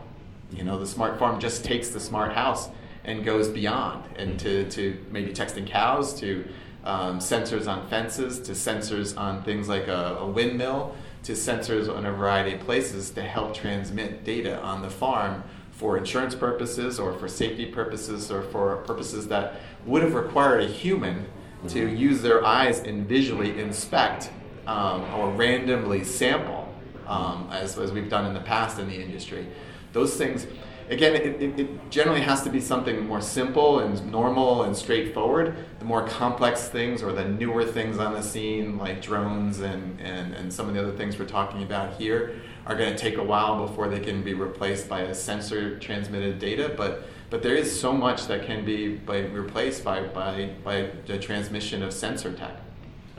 You 0.50 0.62
know, 0.62 0.78
the 0.78 0.86
smart 0.86 1.18
farm 1.18 1.40
just 1.40 1.64
takes 1.64 1.88
the 1.88 2.00
smart 2.00 2.34
house 2.34 2.68
and 3.04 3.24
goes 3.24 3.48
beyond, 3.48 4.04
and 4.16 4.38
to, 4.40 4.68
to 4.70 4.98
maybe 5.10 5.32
texting 5.32 5.66
cows, 5.66 6.12
to 6.20 6.46
um, 6.84 7.18
sensors 7.18 7.66
on 7.66 7.88
fences, 7.88 8.40
to 8.40 8.52
sensors 8.52 9.18
on 9.18 9.42
things 9.42 9.68
like 9.68 9.88
a, 9.88 10.18
a 10.20 10.26
windmill, 10.26 10.94
to 11.22 11.32
sensors 11.32 11.92
on 11.92 12.04
a 12.04 12.12
variety 12.12 12.54
of 12.54 12.60
places 12.60 13.10
to 13.10 13.22
help 13.22 13.54
transmit 13.54 14.22
data 14.22 14.60
on 14.60 14.82
the 14.82 14.90
farm 14.90 15.42
for 15.76 15.98
insurance 15.98 16.34
purposes 16.34 16.98
or 16.98 17.12
for 17.12 17.28
safety 17.28 17.66
purposes 17.66 18.30
or 18.30 18.42
for 18.42 18.76
purposes 18.78 19.28
that 19.28 19.60
would 19.84 20.02
have 20.02 20.14
required 20.14 20.62
a 20.62 20.66
human 20.66 21.26
to 21.68 21.86
mm-hmm. 21.86 21.96
use 21.96 22.22
their 22.22 22.44
eyes 22.44 22.80
and 22.80 23.06
visually 23.06 23.60
inspect 23.60 24.30
um, 24.66 25.02
or 25.14 25.30
randomly 25.32 26.02
sample, 26.02 26.74
um, 27.06 27.48
as, 27.52 27.78
as 27.78 27.92
we've 27.92 28.08
done 28.08 28.24
in 28.26 28.32
the 28.32 28.40
past 28.40 28.78
in 28.78 28.88
the 28.88 29.00
industry. 29.00 29.46
Those 29.92 30.16
things, 30.16 30.46
again, 30.88 31.14
it, 31.14 31.42
it, 31.42 31.60
it, 31.60 31.90
generally 31.90 32.20
has 32.20 32.42
to 32.42 32.50
be 32.50 32.60
something 32.60 33.06
more 33.06 33.20
simple 33.20 33.80
and 33.80 34.10
normal 34.10 34.64
and 34.64 34.76
straightforward. 34.76 35.54
The 35.78 35.84
more 35.84 36.06
complex 36.06 36.68
things 36.68 37.02
or 37.02 37.12
the 37.12 37.24
newer 37.24 37.64
things 37.64 37.98
on 37.98 38.14
the 38.14 38.22
scene, 38.22 38.78
like 38.78 39.02
drones 39.02 39.60
and, 39.60 40.00
and, 40.00 40.34
and 40.34 40.52
some 40.52 40.68
of 40.68 40.74
the 40.74 40.80
other 40.80 40.96
things 40.96 41.18
we're 41.18 41.26
talking 41.26 41.62
about 41.62 41.94
here, 41.94 42.40
are 42.66 42.76
going 42.76 42.90
to 42.92 42.98
take 42.98 43.16
a 43.16 43.22
while 43.22 43.66
before 43.66 43.88
they 43.88 44.00
can 44.00 44.22
be 44.22 44.34
replaced 44.34 44.88
by 44.88 45.02
a 45.02 45.14
sensor 45.14 45.78
transmitted 45.78 46.38
data. 46.38 46.74
But 46.76 47.04
but 47.28 47.42
there 47.42 47.54
is 47.54 47.78
so 47.80 47.92
much 47.92 48.26
that 48.28 48.46
can 48.46 48.64
be 48.64 48.96
by, 48.96 49.18
replaced 49.18 49.82
by, 49.82 50.02
by, 50.02 50.50
by 50.62 50.90
the 51.06 51.18
transmission 51.18 51.82
of 51.82 51.92
sensor 51.92 52.32
tech. 52.32 52.56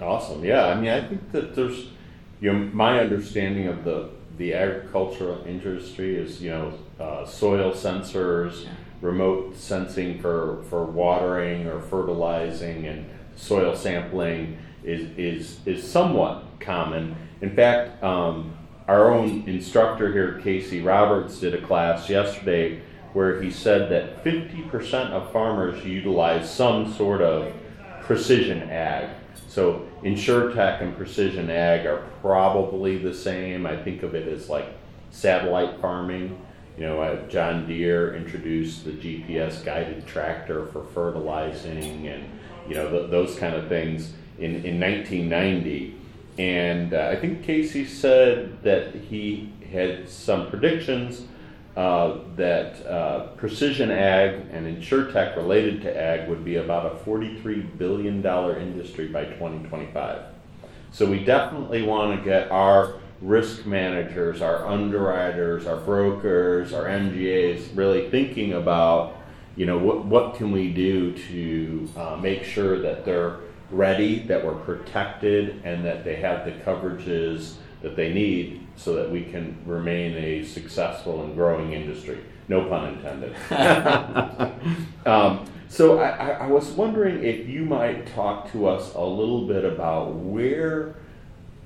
Awesome. 0.02 0.44
Yeah. 0.44 0.68
I 0.68 0.76
mean, 0.80 0.90
I 0.90 1.06
think 1.06 1.32
that 1.32 1.56
there's, 1.56 1.90
you 2.40 2.54
know, 2.54 2.70
my 2.74 3.00
understanding 3.00 3.68
of 3.68 3.84
the, 3.84 4.10
the 4.38 4.54
agricultural 4.54 5.44
industry 5.46 6.16
is, 6.16 6.42
you 6.42 6.52
know, 6.52 6.74
uh, 7.00 7.26
soil 7.26 7.72
sensors, 7.72 8.64
yeah. 8.64 8.72
remote 9.02 9.56
sensing 9.56 10.20
for, 10.20 10.64
for 10.70 10.86
watering 10.86 11.68
or 11.68 11.82
fertilizing 11.82 12.88
and 12.88 13.10
soil 13.36 13.76
sampling 13.76 14.58
is, 14.84 15.10
is, 15.18 15.60
is 15.66 15.88
somewhat 15.88 16.44
common. 16.60 17.16
In 17.42 17.56
fact, 17.56 18.04
um, 18.04 18.58
our 18.88 19.14
own 19.14 19.44
instructor 19.48 20.12
here, 20.12 20.40
Casey 20.42 20.82
Roberts, 20.82 21.40
did 21.40 21.54
a 21.54 21.62
class 21.62 22.10
yesterday 22.10 22.82
where 23.14 23.42
he 23.42 23.52
said 23.52 23.90
that 23.92 24.24
50% 24.24 25.12
of 25.12 25.32
farmers 25.32 25.84
utilize 25.86 26.52
some 26.52 26.94
sort 26.94 27.22
of 27.22 27.54
precision 28.02 28.70
ag. 28.70 29.10
So 29.48 29.86
InsurTech 30.04 30.82
and 30.82 30.96
precision 30.96 31.50
ag 31.50 31.86
are 31.86 32.08
probably 32.22 32.98
the 32.98 33.14
same. 33.14 33.66
I 33.66 33.76
think 33.76 34.04
of 34.04 34.16
it 34.16 34.28
as 34.28 34.50
like 34.50 34.68
satellite 35.12 35.82
farming. 35.82 36.40
You 36.78 36.86
know, 36.86 37.02
uh, 37.02 37.28
John 37.28 37.66
Deere 37.66 38.16
introduced 38.16 38.86
the 38.86 38.92
GPS 38.92 39.66
guided 39.66 40.06
tractor 40.06 40.68
for 40.68 40.84
fertilizing 40.84 42.08
and, 42.08 42.30
you 42.70 42.76
know, 42.76 42.90
th- 42.90 43.10
those 43.10 43.38
kind 43.38 43.56
of 43.56 43.68
things 43.68 44.14
in, 44.38 44.64
in 44.64 44.80
1990. 44.80 45.96
And 46.38 46.94
uh, 46.94 47.10
I 47.12 47.16
think 47.16 47.44
Casey 47.44 47.84
said 47.84 48.62
that 48.62 48.94
he 48.94 49.52
had 49.72 50.08
some 50.08 50.50
predictions 50.50 51.24
uh, 51.76 52.20
that 52.36 52.86
uh, 52.86 53.28
precision 53.38 53.90
ag 53.90 54.46
and 54.52 54.66
insurtech 54.66 55.36
related 55.36 55.82
to 55.82 55.96
ag 55.96 56.30
would 56.30 56.46
be 56.46 56.58
about 56.58 56.86
a 56.86 56.96
$43 57.06 57.78
billion 57.78 58.24
industry 58.26 59.08
by 59.08 59.26
2025. 59.26 60.22
So 60.92 61.10
we 61.10 61.24
definitely 61.24 61.84
want 61.84 62.18
to 62.18 62.24
get 62.24 62.52
our 62.52 63.00
risk 63.22 63.66
managers, 63.66 64.42
our 64.42 64.68
underwriters, 64.68 65.66
our 65.66 65.78
brokers, 65.78 66.74
our 66.74 66.86
MGAs 66.86 67.76
really 67.76 68.10
thinking 68.10 68.54
about, 68.54 69.16
you 69.56 69.66
know, 69.66 69.78
what, 69.78 70.06
what 70.06 70.36
can 70.36 70.52
we 70.52 70.72
do 70.72 71.14
to 71.14 71.90
uh, 71.98 72.16
make 72.18 72.44
sure 72.44 72.80
that 72.80 73.06
they're 73.06 73.38
ready, 73.72 74.20
that 74.20 74.46
we're 74.46 74.56
protected, 74.56 75.62
and 75.64 75.84
that 75.86 76.04
they 76.04 76.16
have 76.18 76.46
the 76.46 76.52
coverages 76.52 77.56
that 77.82 77.96
they 77.96 78.14
need 78.14 78.66
so 78.76 78.96
that 78.96 79.10
we 79.10 79.24
can 79.24 79.58
remain 79.66 80.16
a 80.16 80.44
successful 80.44 81.24
and 81.24 81.36
growing 81.36 81.74
industry. 81.74 82.20
No 82.48 82.68
pun 82.70 82.94
intended. 82.94 83.36
um, 85.06 85.46
so 85.70 86.00
I, 86.00 86.30
I, 86.30 86.48
was 86.48 86.70
wondering 86.70 87.24
if 87.24 87.48
you 87.48 87.66
might 87.66 88.08
talk 88.16 88.50
to 88.54 88.68
us 88.68 88.94
a 88.96 89.04
little 89.04 89.46
bit 89.46 89.66
about 89.66 90.16
where 90.16 90.96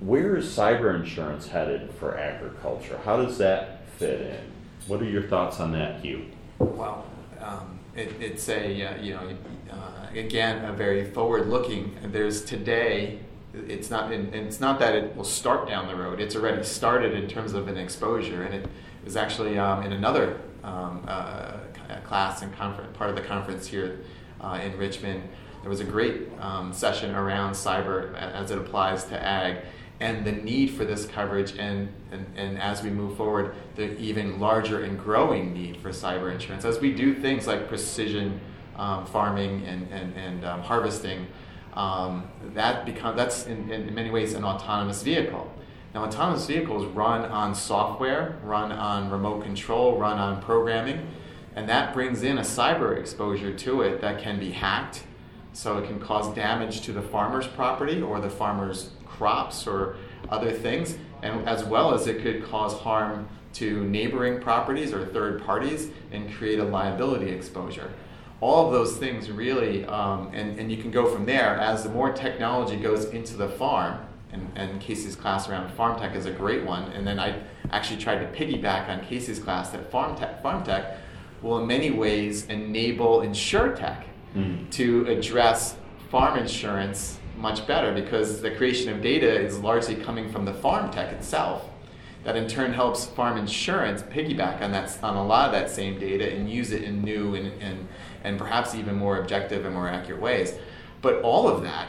where 0.02 0.36
is 0.36 0.46
cyber 0.46 0.96
insurance 0.96 1.48
headed 1.48 1.92
for 1.94 2.18
agriculture? 2.18 3.00
How 3.06 3.24
does 3.24 3.38
that 3.38 3.88
fit 3.98 4.22
in? 4.22 4.52
What 4.88 5.02
are 5.02 5.06
your 5.06 5.22
thoughts 5.24 5.60
on 5.60 5.72
that, 5.74 6.02
Hugh? 6.02 6.26
Well, 6.58 7.06
um, 7.40 7.80
it, 7.96 8.14
it's 8.20 8.50
a 8.50 8.84
uh, 8.84 9.02
you 9.02 9.14
know 9.14 9.36
uh, 9.72 10.08
again 10.14 10.66
a 10.66 10.74
very 10.74 11.06
forward 11.06 11.48
looking. 11.48 11.96
There's 12.04 12.44
today. 12.44 13.20
It's 13.54 13.90
not 13.90 14.14
in, 14.14 14.34
it's 14.34 14.62
not 14.62 14.80
that 14.80 14.96
it 14.96 15.16
will 15.16 15.26
start 15.26 15.68
down 15.68 15.88
the 15.88 15.96
road. 15.96 16.20
It's 16.20 16.36
already 16.36 16.64
started 16.64 17.14
in 17.14 17.28
terms 17.28 17.54
of 17.54 17.68
an 17.68 17.78
exposure, 17.78 18.44
and 18.44 18.56
it 18.56 18.70
is 19.06 19.18
actually 19.18 19.58
um, 19.58 19.84
in 19.84 19.92
another 19.92 20.40
um, 20.64 21.04
uh, 21.06 21.58
class 22.06 22.42
and 22.42 22.54
conference, 22.56 22.96
part 22.96 23.10
of 23.10 23.16
the 23.18 23.22
conference 23.22 23.68
here 23.68 24.00
uh, 24.40 24.60
in 24.64 24.78
Richmond. 24.78 25.24
There 25.62 25.70
was 25.70 25.82
a 25.82 25.86
great 25.86 26.30
um, 26.40 26.74
session 26.74 27.14
around 27.14 27.52
cyber 27.52 28.16
as 28.16 28.52
it 28.52 28.58
applies 28.58 29.04
to 29.06 29.22
ag 29.22 29.58
and 30.02 30.26
the 30.26 30.32
need 30.32 30.72
for 30.72 30.84
this 30.84 31.06
coverage 31.06 31.54
and, 31.60 31.88
and, 32.12 32.26
and 32.36 32.60
as 32.60 32.82
we 32.82 32.90
move 32.90 33.16
forward 33.16 33.54
the 33.76 33.96
even 34.00 34.40
larger 34.40 34.84
and 34.84 35.00
growing 35.00 35.54
need 35.54 35.78
for 35.78 35.90
cyber 35.90 36.34
insurance. 36.34 36.66
As 36.66 36.80
we 36.80 36.92
do 36.92 37.14
things 37.14 37.46
like 37.46 37.68
precision 37.68 38.42
um, 38.76 39.06
farming 39.06 39.64
and, 39.66 39.88
and, 39.92 40.16
and 40.16 40.44
um, 40.44 40.62
harvesting 40.62 41.28
um, 41.74 42.28
that 42.56 42.84
become, 42.84 43.16
that's 43.16 43.46
in, 43.46 43.72
in 43.72 43.94
many 43.94 44.10
ways 44.10 44.34
an 44.34 44.44
autonomous 44.44 45.04
vehicle. 45.04 45.54
Now 45.94 46.04
autonomous 46.06 46.48
vehicles 46.48 46.86
run 46.88 47.24
on 47.26 47.54
software 47.54 48.40
run 48.44 48.72
on 48.72 49.12
remote 49.12 49.44
control 49.44 50.00
run 50.00 50.18
on 50.18 50.42
programming 50.42 51.08
and 51.56 51.70
that 51.70 51.94
brings 51.94 52.24
in 52.24 52.40
a 52.40 52.42
cyber 52.42 52.98
exposure 52.98 53.54
to 53.54 53.82
it 53.84 54.02
that 54.02 54.20
can 54.20 54.40
be 54.40 54.50
hacked. 54.50 55.04
So 55.54 55.78
it 55.78 55.86
can 55.86 56.00
cause 56.00 56.34
damage 56.34 56.82
to 56.82 56.94
the 56.94 57.02
farmer's 57.02 57.46
property 57.46 58.02
or 58.02 58.20
the 58.22 58.30
farmer's 58.30 58.92
crops 59.18 59.68
or 59.68 59.96
other 60.30 60.52
things, 60.52 60.98
and 61.22 61.48
as 61.48 61.64
well 61.64 61.94
as 61.94 62.08
it 62.08 62.22
could 62.22 62.44
cause 62.44 62.74
harm 62.74 63.28
to 63.54 63.84
neighboring 63.86 64.42
properties 64.42 64.94
or 64.94 65.06
third 65.06 65.44
parties 65.44 65.90
and 66.12 66.34
create 66.34 66.60
a 66.60 66.64
liability 66.64 67.30
exposure. 67.30 67.92
All 68.40 68.66
of 68.66 68.72
those 68.72 68.98
things 68.98 69.30
really, 69.30 69.86
um, 69.86 70.32
and, 70.34 70.58
and 70.60 70.72
you 70.72 70.78
can 70.78 70.90
go 70.90 71.14
from 71.14 71.26
there 71.26 71.60
as 71.60 71.84
the 71.84 71.90
more 71.90 72.12
technology 72.12 72.76
goes 72.78 73.06
into 73.06 73.36
the 73.38 73.50
farm, 73.50 74.00
and, 74.32 74.50
and 74.56 74.80
Casey's 74.80 75.16
class 75.16 75.50
around 75.50 75.72
farm 75.74 76.00
tech 76.00 76.16
is 76.16 76.26
a 76.26 76.32
great 76.32 76.64
one, 76.64 76.84
and 76.94 77.06
then 77.06 77.20
I 77.20 77.40
actually 77.72 78.00
tried 78.00 78.20
to 78.20 78.28
piggyback 78.38 78.90
on 78.90 79.02
Casey's 79.06 79.40
class 79.40 79.70
that 79.70 79.92
farm 79.92 80.16
tech, 80.16 80.42
farm 80.42 80.64
tech 80.64 80.98
will 81.42 81.60
in 81.60 81.68
many 81.68 81.92
ways 81.92 82.46
enable 82.46 83.20
insurtech 83.20 84.04
mm-hmm. 84.36 84.70
to 84.70 85.06
address 85.08 85.76
farm 86.10 86.38
insurance 86.38 87.20
much 87.42 87.66
better 87.68 87.92
because 87.92 88.42
the 88.42 88.52
creation 88.52 88.94
of 88.94 89.02
data 89.02 89.30
is 89.30 89.60
largely 89.60 89.96
coming 89.96 90.32
from 90.32 90.46
the 90.46 90.54
farm 90.54 90.92
tech 90.92 91.12
itself. 91.12 91.68
that 92.24 92.36
in 92.36 92.48
turn 92.48 92.72
helps 92.72 93.06
farm 93.06 93.36
insurance 93.38 94.04
piggyback 94.04 94.62
on 94.62 94.72
that 94.72 94.96
on 95.02 95.16
a 95.16 95.26
lot 95.26 95.48
of 95.48 95.52
that 95.52 95.70
same 95.70 96.00
data 96.00 96.32
and 96.32 96.48
use 96.50 96.72
it 96.72 96.84
in 96.84 97.02
new 97.02 97.34
and, 97.34 97.52
and, 97.62 97.88
and 98.24 98.38
perhaps 98.38 98.76
even 98.76 98.96
more 98.96 99.20
objective 99.20 99.66
and 99.66 99.74
more 99.74 99.90
accurate 99.90 100.22
ways. 100.22 100.54
But 101.02 101.22
all 101.24 101.48
of 101.48 101.64
that 101.64 101.88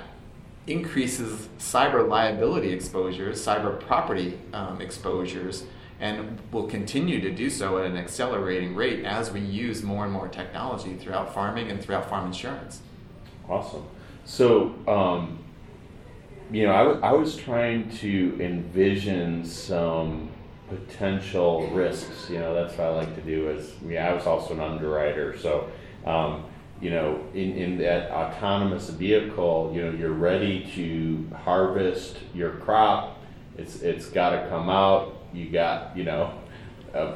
increases 0.66 1.49
cyber 1.59 2.09
liability 2.09 2.73
exposures, 2.73 3.44
cyber 3.44 3.78
property 3.80 4.38
um, 4.54 4.80
exposures, 4.80 5.64
and 6.00 6.38
will 6.50 6.66
continue 6.66 7.21
to 7.21 7.30
do 7.30 7.50
so 7.50 7.78
at 7.78 7.85
an 7.85 7.97
accelerating 7.97 8.75
rate 8.75 9.04
as 9.04 9.30
we 9.30 9.40
use 9.40 9.82
more 9.82 10.04
and 10.04 10.12
more 10.12 10.28
technology 10.28 10.94
throughout 10.94 11.35
farming 11.35 11.71
and 11.71 11.82
throughout 11.82 12.09
farm 12.09 12.26
insurance. 12.26 12.80
Awesome. 13.49 13.87
So, 14.25 14.75
um, 14.87 15.38
you 16.50 16.67
know, 16.67 16.75
I, 16.75 16.85
w- 16.85 17.00
I 17.02 17.12
was 17.12 17.37
trying 17.37 17.91
to 17.99 18.37
envision 18.41 19.45
some 19.45 20.31
potential 20.69 21.69
risks. 21.69 22.29
You 22.31 22.38
know, 22.38 22.55
that's 22.55 22.76
what 22.76 22.88
I 22.88 22.91
like 22.91 23.14
to 23.17 23.23
do. 23.23 23.50
Is 23.50 23.73
yeah, 23.87 24.09
I 24.09 24.12
was 24.12 24.26
also 24.26 24.55
an 24.55 24.61
underwriter, 24.61 25.37
so 25.37 25.71
um, 26.07 26.45
you 26.81 26.91
know, 26.91 27.25
in, 27.35 27.52
in 27.52 27.79
that 27.79 28.11
autonomous 28.11 28.91
vehicle, 28.91 29.73
you 29.75 29.83
know, 29.83 29.93
you're 29.93 30.12
ready 30.12 30.69
to 30.75 31.26
harvest 31.37 32.19
your 32.35 32.50
crop. 32.50 33.19
It's 33.57 33.83
it's 33.83 34.07
got 34.07 34.31
to 34.31 34.49
come 34.49 34.69
out. 34.69 35.17
You 35.33 35.50
got 35.50 35.97
you 35.97 36.05
know. 36.05 36.38
A, 36.95 37.14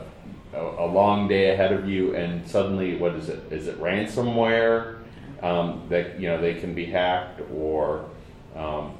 a, 0.54 0.86
long 0.86 1.28
day 1.28 1.50
ahead 1.52 1.70
of 1.70 1.86
you, 1.86 2.16
and 2.16 2.48
suddenly, 2.48 2.96
what 2.96 3.14
is 3.14 3.28
it? 3.28 3.52
Is 3.52 3.66
it 3.66 3.78
ransomware 3.78 4.95
um, 5.42 5.86
that 5.88 6.20
you 6.20 6.28
know 6.28 6.40
they 6.40 6.54
can 6.54 6.74
be 6.74 6.86
hacked, 6.86 7.40
or 7.52 8.06
um, 8.54 8.96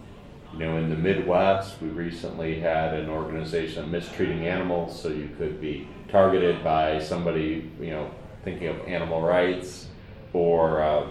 you 0.53 0.61
know, 0.61 0.79
in 0.79 0.89
the 0.89 0.97
Midwest, 0.97 1.81
we 1.83 1.89
recently 1.89 2.61
had 2.61 2.95
an 2.95 3.11
organization 3.11 3.91
mistreating 3.91 4.47
animals, 4.47 5.01
so 5.01 5.09
you 5.09 5.29
could 5.37 5.61
be 5.61 5.87
targeted 6.09 6.65
by 6.65 6.99
somebody, 6.99 7.71
you 7.81 7.91
know, 7.91 8.11
thinking 8.43 8.69
of 8.69 8.81
animal 8.87 9.21
rights, 9.21 9.89
or 10.33 10.81
uh, 10.81 11.07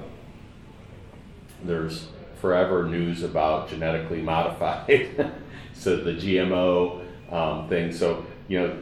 there's 1.64 2.08
forever 2.42 2.86
news 2.86 3.24
about 3.24 3.70
genetically 3.70 4.22
modified, 4.22 5.32
so 5.74 5.98
the 5.98 6.14
GMO 6.14 7.06
um, 7.32 7.70
thing. 7.70 7.92
So, 7.92 8.26
you 8.48 8.60
know, 8.60 8.78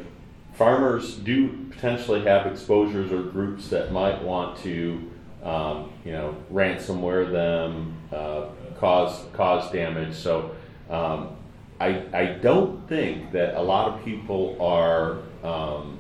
farmers 0.53 1.15
do 1.15 1.67
potentially 1.71 2.23
have 2.23 2.45
exposures 2.45 3.11
or 3.11 3.23
groups 3.23 3.69
that 3.69 3.91
might 3.91 4.21
want 4.21 4.59
to, 4.59 5.11
um, 5.43 5.91
you 6.05 6.11
know, 6.11 6.35
ransomware 6.51 7.31
them, 7.31 7.97
uh, 8.11 8.45
cause 8.79 9.25
cause 9.33 9.71
damage. 9.71 10.15
So 10.15 10.55
um, 10.89 11.35
I 11.79 12.03
I 12.13 12.25
don't 12.41 12.87
think 12.87 13.31
that 13.33 13.55
a 13.55 13.61
lot 13.61 13.93
of 13.93 14.03
people 14.05 14.57
are 14.61 15.19
um, 15.43 15.99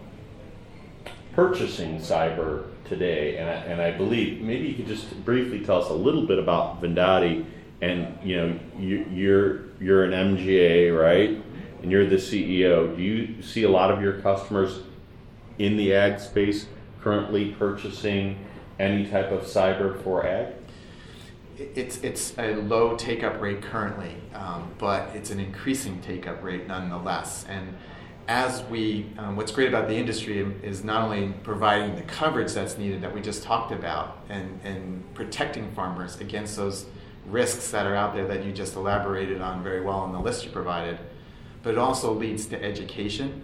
purchasing 1.33 1.99
cyber 1.99 2.65
today, 2.85 3.37
and 3.37 3.49
I, 3.49 3.53
and 3.53 3.81
I 3.81 3.91
believe 3.91 4.41
maybe 4.41 4.67
you 4.67 4.75
could 4.75 4.87
just 4.87 5.25
briefly 5.25 5.59
tell 5.65 5.81
us 5.81 5.89
a 5.89 5.93
little 5.93 6.25
bit 6.25 6.39
about 6.39 6.81
Vendati. 6.81 7.45
And 7.81 8.17
you 8.23 8.37
know 8.37 8.59
you, 8.79 9.05
you're 9.11 9.61
you're 9.81 10.05
an 10.05 10.11
MGA, 10.11 10.97
right? 10.97 11.43
And 11.81 11.91
you're 11.91 12.07
the 12.07 12.15
CEO. 12.15 12.95
Do 12.95 13.01
you 13.01 13.41
see 13.41 13.63
a 13.63 13.69
lot 13.69 13.91
of 13.91 14.01
your 14.01 14.21
customers 14.21 14.79
in 15.59 15.75
the 15.75 15.93
ag 15.93 16.19
space 16.19 16.65
currently 17.01 17.51
purchasing 17.51 18.37
any 18.79 19.05
type 19.05 19.31
of 19.31 19.41
cyber 19.41 20.01
for 20.03 20.25
ag? 20.25 20.53
it's 21.57 21.97
it's 21.97 22.37
a 22.37 22.55
low 22.55 22.95
take 22.95 23.23
up 23.23 23.39
rate 23.41 23.61
currently, 23.61 24.15
um, 24.33 24.71
but 24.77 25.15
it's 25.15 25.29
an 25.29 25.39
increasing 25.39 26.01
take 26.01 26.27
up 26.27 26.43
rate 26.43 26.67
nonetheless. 26.67 27.45
And 27.47 27.75
as 28.27 28.63
we, 28.63 29.11
um, 29.17 29.35
what's 29.35 29.51
great 29.51 29.67
about 29.67 29.87
the 29.87 29.95
industry 29.95 30.39
is 30.63 30.83
not 30.83 31.03
only 31.03 31.33
providing 31.43 31.95
the 31.95 32.01
coverage 32.03 32.53
that's 32.53 32.77
needed 32.77 33.01
that 33.01 33.13
we 33.13 33.21
just 33.21 33.43
talked 33.43 33.71
about, 33.71 34.17
and 34.29 34.59
and 34.63 35.13
protecting 35.13 35.71
farmers 35.73 36.19
against 36.19 36.55
those 36.55 36.85
risks 37.27 37.71
that 37.71 37.85
are 37.85 37.95
out 37.95 38.13
there 38.13 38.27
that 38.27 38.43
you 38.43 38.51
just 38.51 38.75
elaborated 38.75 39.41
on 39.41 39.63
very 39.63 39.81
well 39.81 40.05
in 40.05 40.11
the 40.11 40.19
list 40.19 40.43
you 40.43 40.51
provided, 40.51 40.97
but 41.61 41.71
it 41.71 41.77
also 41.77 42.13
leads 42.13 42.45
to 42.47 42.61
education. 42.61 43.43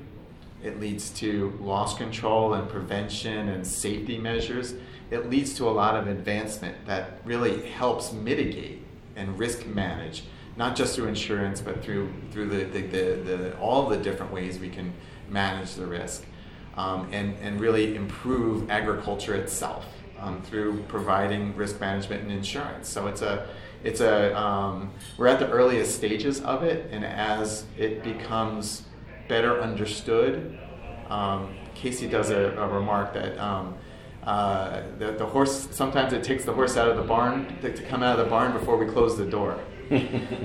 It 0.62 0.82
leads 0.82 1.12
to 1.12 1.58
loss 1.62 1.97
control 1.97 2.56
and 2.56 2.67
prevention 2.67 3.47
and 3.47 3.65
safety 3.65 4.17
measures 4.17 4.73
it 5.12 5.30
leads 5.30 5.54
to 5.56 5.67
a 5.67 5.72
lot 5.72 5.95
of 5.95 6.08
advancement 6.08 6.86
that 6.86 7.19
really 7.26 7.67
helps 7.69 8.13
mitigate 8.13 8.84
and 9.15 9.38
risk 9.39 9.65
manage, 9.65 10.24
not 10.56 10.76
just 10.76 10.95
through 10.95 11.08
insurance, 11.08 11.62
but 11.62 11.84
through 11.84 12.12
through 12.32 12.48
the, 12.48 12.63
the, 12.65 12.82
the, 12.82 13.22
the 13.24 13.58
all 13.58 13.88
the 13.88 13.98
different 13.98 14.32
ways 14.32 14.60
we 14.60 14.69
can 14.69 14.93
manage 15.30 15.74
the 15.74 15.86
risk, 15.86 16.26
um, 16.78 17.08
and 17.12 17.36
and 17.41 17.60
really 17.60 17.95
improve 17.95 18.69
agriculture 18.69 19.36
itself 19.36 19.86
um, 20.19 20.41
through 20.41 20.84
providing 20.84 21.56
risk 21.56 21.80
management 21.80 22.24
and 22.24 22.32
insurance. 22.32 22.88
So 22.88 23.08
it's 23.08 23.22
a 23.22 23.48
it's 23.84 24.02
a 24.02 24.38
um, 24.38 24.91
we're 25.17 25.28
at 25.28 25.39
the 25.39 25.50
earliest 25.50 25.95
stages 25.95 26.41
of 26.41 26.63
it, 26.63 26.89
and 26.91 27.04
as 27.04 27.65
it 27.78 28.04
becomes 28.04 28.84
better 29.28 29.62
understood, 29.62 30.58
um, 31.10 31.56
Casey 31.76 32.08
does 32.08 32.30
a, 32.30 32.52
a 32.58 32.67
remark 32.67 33.13
that 33.13 33.38
um, 33.38 33.76
uh, 34.23 34.82
the, 34.97 35.13
the 35.13 35.25
horse 35.25 35.67
sometimes 35.71 36.13
it 36.13 36.23
takes 36.23 36.45
the 36.45 36.53
horse 36.53 36.77
out 36.77 36.89
of 36.89 36.97
the 36.97 37.03
barn 37.03 37.58
to, 37.62 37.73
to 37.73 37.84
come 37.84 38.03
out 38.03 38.19
of 38.19 38.25
the 38.25 38.29
barn 38.29 38.51
before 38.53 38.77
we 38.77 38.86
close 38.86 39.17
the 39.17 39.25
door. 39.25 39.60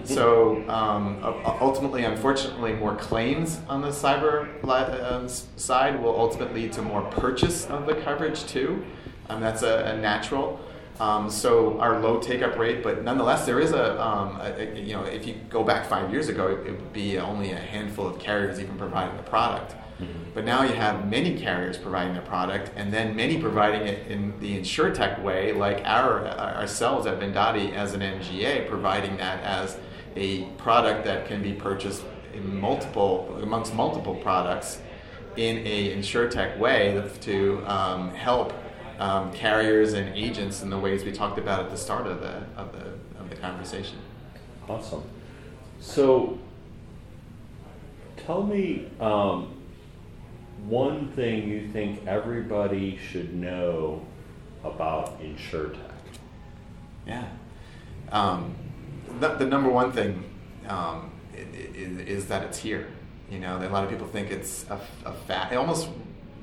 So 0.05 0.67
um, 0.71 1.19
ultimately 1.61 2.05
unfortunately 2.05 2.73
more 2.73 2.97
claims 2.97 3.61
on 3.69 3.83
the 3.83 3.89
cyber 3.89 4.49
um, 4.65 5.29
side 5.29 6.01
will 6.01 6.19
ultimately 6.19 6.63
lead 6.63 6.73
to 6.75 6.83
more 6.83 7.03
purchase 7.03 7.67
of 7.67 7.85
the 7.87 7.95
coverage 7.97 8.47
too. 8.47 8.85
Um, 9.29 9.43
that's 9.43 9.63
a, 9.63 9.95
a 9.95 9.97
natural. 9.99 10.61
Um, 11.01 11.29
so 11.29 11.79
our 11.81 12.01
low 12.01 12.21
take-up 12.21 12.57
rate, 12.57 12.83
but 12.83 13.03
nonetheless, 13.03 13.45
there 13.45 13.59
is 13.59 13.73
a, 13.73 14.01
um, 14.01 14.39
a, 14.41 14.79
you 14.79 14.93
know, 14.93 15.03
if 15.03 15.27
you 15.27 15.35
go 15.51 15.65
back 15.65 15.87
five 15.87 16.13
years 16.13 16.29
ago, 16.29 16.49
it 16.49 16.65
would 16.65 16.93
be 16.93 17.19
only 17.19 17.51
a 17.51 17.59
handful 17.59 18.07
of 18.07 18.19
carriers 18.21 18.61
even 18.61 18.79
providing 18.79 19.17
the 19.17 19.23
product. 19.25 19.75
But 20.35 20.45
now 20.45 20.63
you 20.63 20.75
have 20.75 21.09
many 21.09 21.39
carriers 21.39 21.79
providing 21.79 22.15
their 22.15 22.23
product, 22.23 22.73
and 22.75 22.93
then 22.93 23.15
many 23.15 23.41
providing 23.41 23.87
it 23.87 24.09
in 24.09 24.39
the 24.41 24.59
insurtech 24.59 25.23
way, 25.23 25.53
like 25.53 25.83
our 25.85 26.27
ourselves 26.27 27.07
at 27.07 27.21
Vendati 27.21 27.73
as 27.73 27.95
an 27.95 28.01
MGA, 28.01 28.69
providing 28.69 29.17
that 29.19 29.43
as 29.45 29.79
a 30.17 30.45
product 30.57 31.05
that 31.05 31.29
can 31.29 31.43
be 31.43 31.53
purchased 31.53 32.03
in 32.33 32.61
multiple 32.61 33.39
amongst 33.41 33.75
multiple 33.75 34.17
products 34.17 34.81
in 35.37 35.59
a 35.59 35.97
insurtech 35.97 36.59
way 36.59 37.03
to 37.21 37.63
um, 37.67 38.11
help 38.11 38.53
um, 38.99 39.33
carriers 39.33 39.93
and 39.93 40.15
agents 40.17 40.63
in 40.63 40.71
the 40.71 40.79
ways 40.79 41.05
we 41.05 41.13
talked 41.13 41.39
about 41.39 41.65
at 41.65 41.71
the 41.71 41.77
start 41.77 42.07
of 42.07 42.21
the 42.21 42.43
of 42.57 42.73
the 42.73 43.21
of 43.21 43.31
the 43.31 43.37
conversation. 43.37 43.99
Awesome. 44.69 45.05
So, 45.79 46.39
tell 48.17 48.43
me. 48.43 48.89
Um, 48.99 49.55
one 50.67 51.09
thing 51.13 51.49
you 51.49 51.69
think 51.69 52.07
everybody 52.07 52.97
should 52.97 53.35
know 53.35 54.05
about 54.65 55.21
InsurTech? 55.21 55.79
Yeah. 57.07 57.29
Um, 58.11 58.55
the, 59.21 59.35
the, 59.35 59.45
number 59.45 59.69
one 59.69 59.93
thing 59.93 60.25
um, 60.69 61.11
is, 61.35 61.99
is, 61.99 62.27
that 62.27 62.45
it's 62.45 62.59
here. 62.59 62.87
You 63.31 63.41
know, 63.41 63.59
a 63.59 63.69
lot 63.69 63.85
of 63.85 63.91
people 63.91 64.07
think 64.07 64.31
it's 64.31 64.65
a, 64.71 64.81
a 65.05 65.13
fad, 65.13 65.55
almost 65.55 65.89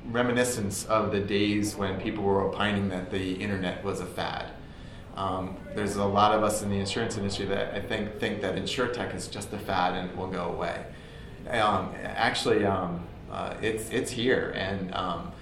reminiscence 0.06 0.84
of 0.86 1.12
the 1.12 1.20
days 1.20 1.76
when 1.76 2.00
people 2.00 2.24
were 2.24 2.42
opining 2.42 2.88
that 2.90 3.10
the 3.10 3.34
internet 3.34 3.82
was 3.84 4.00
a 4.00 4.06
fad. 4.06 4.52
Um, 5.16 5.56
there's 5.74 5.96
a 5.96 6.04
lot 6.04 6.32
of 6.32 6.42
us 6.42 6.62
in 6.62 6.70
the 6.70 6.78
insurance 6.78 7.16
industry 7.16 7.44
that 7.46 7.74
I 7.74 7.80
think 7.80 8.18
think 8.18 8.40
that 8.40 8.56
insurtech 8.56 9.14
is 9.14 9.28
just 9.28 9.52
a 9.52 9.58
fad 9.58 9.94
and 9.94 10.16
will 10.16 10.28
go 10.28 10.44
away. 10.44 10.86
Um, 11.48 11.92
actually, 12.02 12.64
um, 12.64 13.04
uh, 13.32 13.54
it's 13.62 13.88
it's 13.90 14.10
here, 14.10 14.52
and 14.54 14.94
um, 14.94 15.32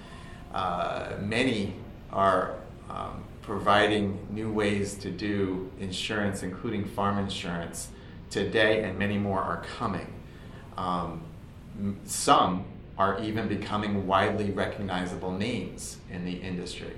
uh, 0.53 1.13
many 1.19 1.75
are 2.11 2.55
um, 2.89 3.23
providing 3.41 4.17
new 4.29 4.51
ways 4.51 4.95
to 4.95 5.11
do 5.11 5.69
insurance, 5.79 6.41
including 6.41 6.85
farm 6.85 7.17
insurance, 7.17 7.89
today, 8.29 8.83
and 8.83 8.97
many 8.97 9.17
more 9.17 9.41
are 9.41 9.63
coming. 9.77 10.13
Um, 10.77 11.21
some 12.05 12.65
are 12.97 13.21
even 13.21 13.47
becoming 13.47 14.07
widely 14.07 14.51
recognizable 14.51 15.31
names 15.31 15.97
in 16.11 16.23
the 16.23 16.33
industry. 16.33 16.93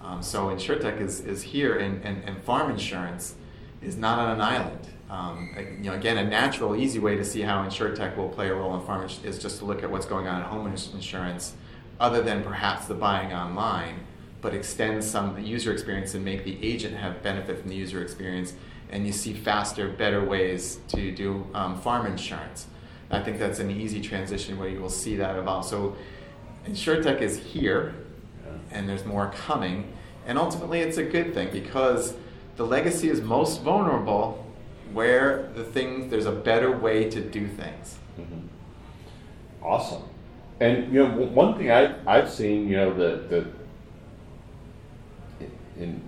Um, 0.00 0.22
so 0.22 0.48
InsurTech 0.48 1.00
is, 1.00 1.20
is 1.20 1.42
here, 1.42 1.78
and, 1.78 2.02
and, 2.04 2.22
and 2.24 2.42
farm 2.42 2.70
insurance 2.70 3.34
is 3.82 3.96
not 3.96 4.18
on 4.18 4.30
an 4.32 4.40
island. 4.40 4.86
Um, 5.10 5.54
you 5.82 5.90
know, 5.90 5.94
again, 5.94 6.16
a 6.16 6.24
natural, 6.24 6.74
easy 6.74 6.98
way 6.98 7.16
to 7.16 7.24
see 7.24 7.42
how 7.42 7.62
insurtech 7.64 8.16
will 8.16 8.28
play 8.28 8.48
a 8.48 8.54
role 8.54 8.74
in 8.74 8.86
farm 8.86 9.08
is 9.22 9.38
just 9.38 9.58
to 9.58 9.64
look 9.64 9.82
at 9.82 9.90
what's 9.90 10.06
going 10.06 10.26
on 10.26 10.42
in 10.42 10.48
home 10.48 10.66
insurance, 10.66 11.54
other 12.00 12.22
than 12.22 12.42
perhaps 12.42 12.86
the 12.86 12.94
buying 12.94 13.32
online, 13.32 14.00
but 14.40 14.54
extend 14.54 15.04
some 15.04 15.38
user 15.38 15.72
experience 15.72 16.14
and 16.14 16.24
make 16.24 16.44
the 16.44 16.58
agent 16.66 16.96
have 16.96 17.22
benefit 17.22 17.60
from 17.60 17.68
the 17.68 17.76
user 17.76 18.02
experience, 18.02 18.54
and 18.90 19.06
you 19.06 19.12
see 19.12 19.34
faster, 19.34 19.88
better 19.88 20.24
ways 20.24 20.78
to 20.88 21.12
do 21.12 21.46
um, 21.54 21.78
farm 21.80 22.06
insurance. 22.06 22.66
I 23.10 23.20
think 23.20 23.38
that's 23.38 23.58
an 23.58 23.70
easy 23.70 24.00
transition 24.00 24.58
where 24.58 24.68
you 24.68 24.80
will 24.80 24.90
see 24.90 25.16
that 25.16 25.36
evolve. 25.36 25.66
So, 25.66 25.96
InsurTech 26.66 27.20
is 27.20 27.38
here, 27.38 27.94
and 28.70 28.88
there's 28.88 29.04
more 29.04 29.30
coming. 29.36 29.92
And 30.26 30.38
ultimately, 30.38 30.80
it's 30.80 30.96
a 30.96 31.04
good 31.04 31.34
thing 31.34 31.50
because 31.52 32.14
the 32.56 32.64
legacy 32.64 33.10
is 33.10 33.20
most 33.20 33.62
vulnerable 33.62 34.43
where 34.94 35.48
the 35.54 35.64
things 35.64 36.10
there's 36.10 36.26
a 36.26 36.32
better 36.32 36.70
way 36.76 37.10
to 37.10 37.20
do 37.20 37.46
things. 37.48 37.98
Mhm. 38.18 38.48
Awesome. 39.62 40.02
And 40.60 40.92
you 40.92 41.00
know, 41.06 41.10
one 41.10 41.56
thing 41.56 41.70
I 41.70 41.94
I've 42.06 42.30
seen, 42.30 42.68
you 42.68 42.76
know, 42.76 42.94
the 42.94 43.16
the 43.28 43.46
in 45.78 46.00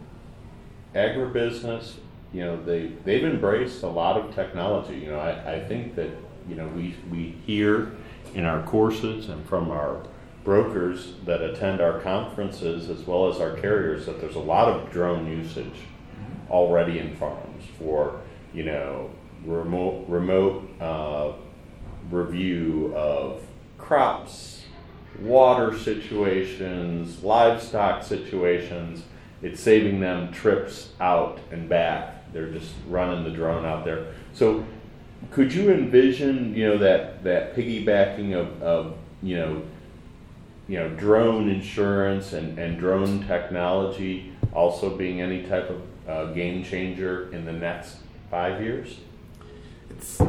agribusiness, 0.94 1.94
you 2.32 2.44
know, 2.44 2.62
they 2.62 2.88
they've 3.04 3.24
embraced 3.24 3.82
a 3.82 3.88
lot 3.88 4.16
of 4.16 4.34
technology. 4.34 4.96
You 4.96 5.10
know, 5.10 5.18
I, 5.18 5.54
I 5.54 5.60
think 5.64 5.96
that 5.96 6.10
you 6.48 6.54
know 6.54 6.68
we 6.68 6.94
we 7.10 7.34
hear 7.46 7.92
in 8.34 8.44
our 8.44 8.62
courses 8.62 9.28
and 9.28 9.44
from 9.46 9.70
our 9.70 10.02
brokers 10.44 11.14
that 11.24 11.42
attend 11.42 11.80
our 11.80 11.98
conferences 12.00 12.88
as 12.88 13.04
well 13.06 13.28
as 13.28 13.40
our 13.40 13.56
carriers 13.56 14.06
that 14.06 14.20
there's 14.20 14.36
a 14.36 14.40
lot 14.40 14.68
of 14.68 14.90
drone 14.92 15.26
usage 15.26 15.74
already 16.48 17.00
in 17.00 17.16
farms 17.16 17.64
for 17.78 18.20
you 18.56 18.64
know 18.64 19.10
remote 19.44 20.06
remote 20.08 20.68
uh, 20.80 21.32
review 22.10 22.92
of 22.96 23.42
crops, 23.78 24.64
water 25.20 25.78
situations, 25.78 27.22
livestock 27.22 28.02
situations. 28.02 29.04
It's 29.42 29.60
saving 29.60 30.00
them 30.00 30.32
trips 30.32 30.90
out 31.00 31.38
and 31.52 31.68
back. 31.68 32.32
They're 32.32 32.50
just 32.50 32.72
running 32.88 33.22
the 33.22 33.30
drone 33.30 33.66
out 33.66 33.84
there. 33.84 34.06
So, 34.32 34.64
could 35.30 35.52
you 35.52 35.70
envision, 35.70 36.54
you 36.54 36.66
know, 36.66 36.78
that 36.78 37.22
that 37.24 37.54
piggybacking 37.54 38.34
of, 38.34 38.62
of 38.62 38.96
you 39.22 39.36
know, 39.36 39.62
you 40.66 40.78
know, 40.78 40.88
drone 40.96 41.50
insurance 41.50 42.32
and, 42.32 42.58
and 42.58 42.78
drone 42.78 43.24
technology 43.26 44.32
also 44.52 44.96
being 44.96 45.20
any 45.20 45.42
type 45.42 45.68
of 45.68 45.82
uh, 46.08 46.32
game 46.32 46.64
changer 46.64 47.30
in 47.32 47.44
the 47.44 47.52
next 47.52 47.98
five 48.30 48.62
years? 48.62 48.96
It's 49.90 50.20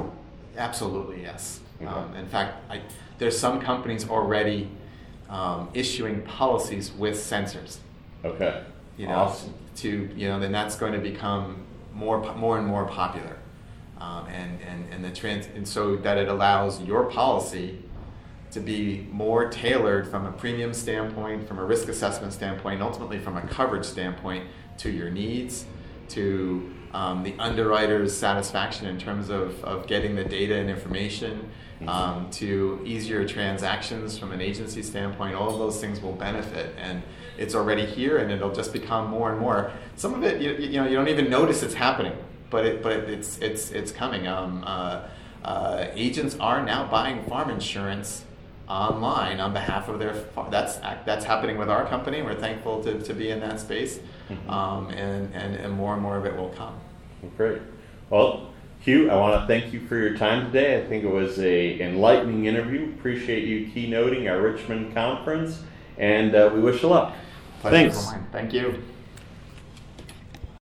absolutely 0.57 1.21
yes. 1.21 1.59
Okay. 1.81 1.85
Um, 1.85 2.15
in 2.15 2.27
fact, 2.27 2.55
I, 2.69 2.81
there's 3.17 3.37
some 3.37 3.59
companies 3.59 4.09
already 4.09 4.69
um, 5.29 5.69
issuing 5.73 6.21
policies 6.21 6.91
with 6.91 7.15
sensors. 7.15 7.77
Okay. 8.23 8.63
You 8.97 9.07
know, 9.07 9.13
Awesome. 9.15 9.53
to 9.77 10.09
you 10.15 10.27
know, 10.27 10.39
then 10.39 10.51
that's 10.51 10.75
going 10.75 10.93
to 10.93 10.99
become 10.99 11.63
more 11.93 12.33
more 12.35 12.57
and 12.57 12.67
more 12.67 12.85
popular, 12.85 13.37
um, 13.99 14.25
and 14.27 14.59
and 14.61 14.91
and 14.91 15.05
the 15.05 15.11
trans 15.11 15.47
and 15.55 15.67
so 15.67 15.95
that 15.97 16.17
it 16.17 16.27
allows 16.27 16.81
your 16.81 17.05
policy 17.05 17.83
to 18.51 18.59
be 18.59 19.05
more 19.11 19.49
tailored 19.49 20.07
from 20.07 20.25
a 20.25 20.31
premium 20.31 20.73
standpoint, 20.73 21.47
from 21.47 21.59
a 21.59 21.63
risk 21.65 21.89
assessment 21.89 22.33
standpoint, 22.33 22.75
and 22.75 22.83
ultimately 22.83 23.19
from 23.19 23.37
a 23.37 23.41
coverage 23.41 23.85
standpoint 23.85 24.45
to 24.77 24.89
your 24.89 25.09
needs, 25.09 25.65
to 26.09 26.73
um, 26.93 27.23
the 27.23 27.35
underwriter's 27.39 28.15
satisfaction 28.15 28.87
in 28.87 28.97
terms 28.97 29.29
of, 29.29 29.63
of 29.63 29.87
getting 29.87 30.15
the 30.15 30.23
data 30.23 30.55
and 30.55 30.69
information, 30.69 31.49
um, 31.85 32.29
to 32.31 32.81
easier 32.85 33.27
transactions 33.27 34.17
from 34.17 34.31
an 34.31 34.41
agency 34.41 34.81
standpoint. 34.81 35.35
All 35.35 35.51
of 35.51 35.59
those 35.59 35.79
things 35.79 36.01
will 36.01 36.13
benefit, 36.13 36.73
and 36.77 37.03
it's 37.37 37.53
already 37.53 37.85
here, 37.85 38.17
and 38.17 38.31
it'll 38.31 38.53
just 38.53 38.73
become 38.73 39.09
more 39.09 39.31
and 39.31 39.39
more. 39.39 39.71
Some 39.95 40.13
of 40.13 40.23
it, 40.23 40.41
you, 40.41 40.53
you 40.53 40.81
know, 40.81 40.87
you 40.87 40.95
don't 40.95 41.09
even 41.09 41.29
notice 41.29 41.61
it's 41.61 41.75
happening, 41.75 42.17
but 42.49 42.65
it, 42.65 42.81
but 42.81 42.93
it's 42.93 43.37
it's 43.39 43.71
it's 43.71 43.91
coming. 43.91 44.27
Um, 44.27 44.63
uh, 44.65 45.07
uh, 45.43 45.87
agents 45.93 46.35
are 46.39 46.65
now 46.65 46.87
buying 46.87 47.23
farm 47.25 47.49
insurance 47.49 48.23
online 48.67 49.39
on 49.39 49.53
behalf 49.53 49.87
of 49.87 49.99
their 49.99 50.13
far- 50.13 50.49
that's 50.49 50.77
that's 51.05 51.25
happening 51.25 51.57
with 51.57 51.69
our 51.69 51.85
company. 51.87 52.21
We're 52.21 52.35
thankful 52.39 52.83
to, 52.83 52.99
to 53.01 53.13
be 53.13 53.29
in 53.29 53.39
that 53.41 53.59
space, 53.59 53.99
Mhm. 54.29 54.51
um, 54.51 54.89
and, 54.89 55.33
and 55.33 55.55
and 55.55 55.73
more 55.73 55.93
and 55.93 56.01
more 56.01 56.17
of 56.17 56.25
it 56.25 56.35
will 56.35 56.49
come. 56.49 56.73
Great. 57.37 57.61
Well, 58.09 58.49
Hugh, 58.79 59.09
I 59.09 59.15
want 59.15 59.41
to 59.41 59.47
thank 59.47 59.73
you 59.73 59.79
for 59.87 59.97
your 59.97 60.15
time 60.17 60.45
today. 60.45 60.77
I 60.81 60.85
think 60.87 61.03
it 61.03 61.11
was 61.11 61.39
a 61.39 61.81
enlightening 61.81 62.45
interview. 62.45 62.85
Appreciate 62.97 63.43
you 63.43 63.67
keynoting 63.67 64.29
our 64.29 64.39
Richmond 64.41 64.93
conference, 64.93 65.63
and 65.97 66.35
uh, 66.35 66.49
we 66.53 66.61
wish 66.61 66.83
you 66.83 66.89
luck. 66.89 67.13
Pleasure 67.61 67.89
Thanks. 67.91 68.13
Thank 68.31 68.53
you. 68.53 68.83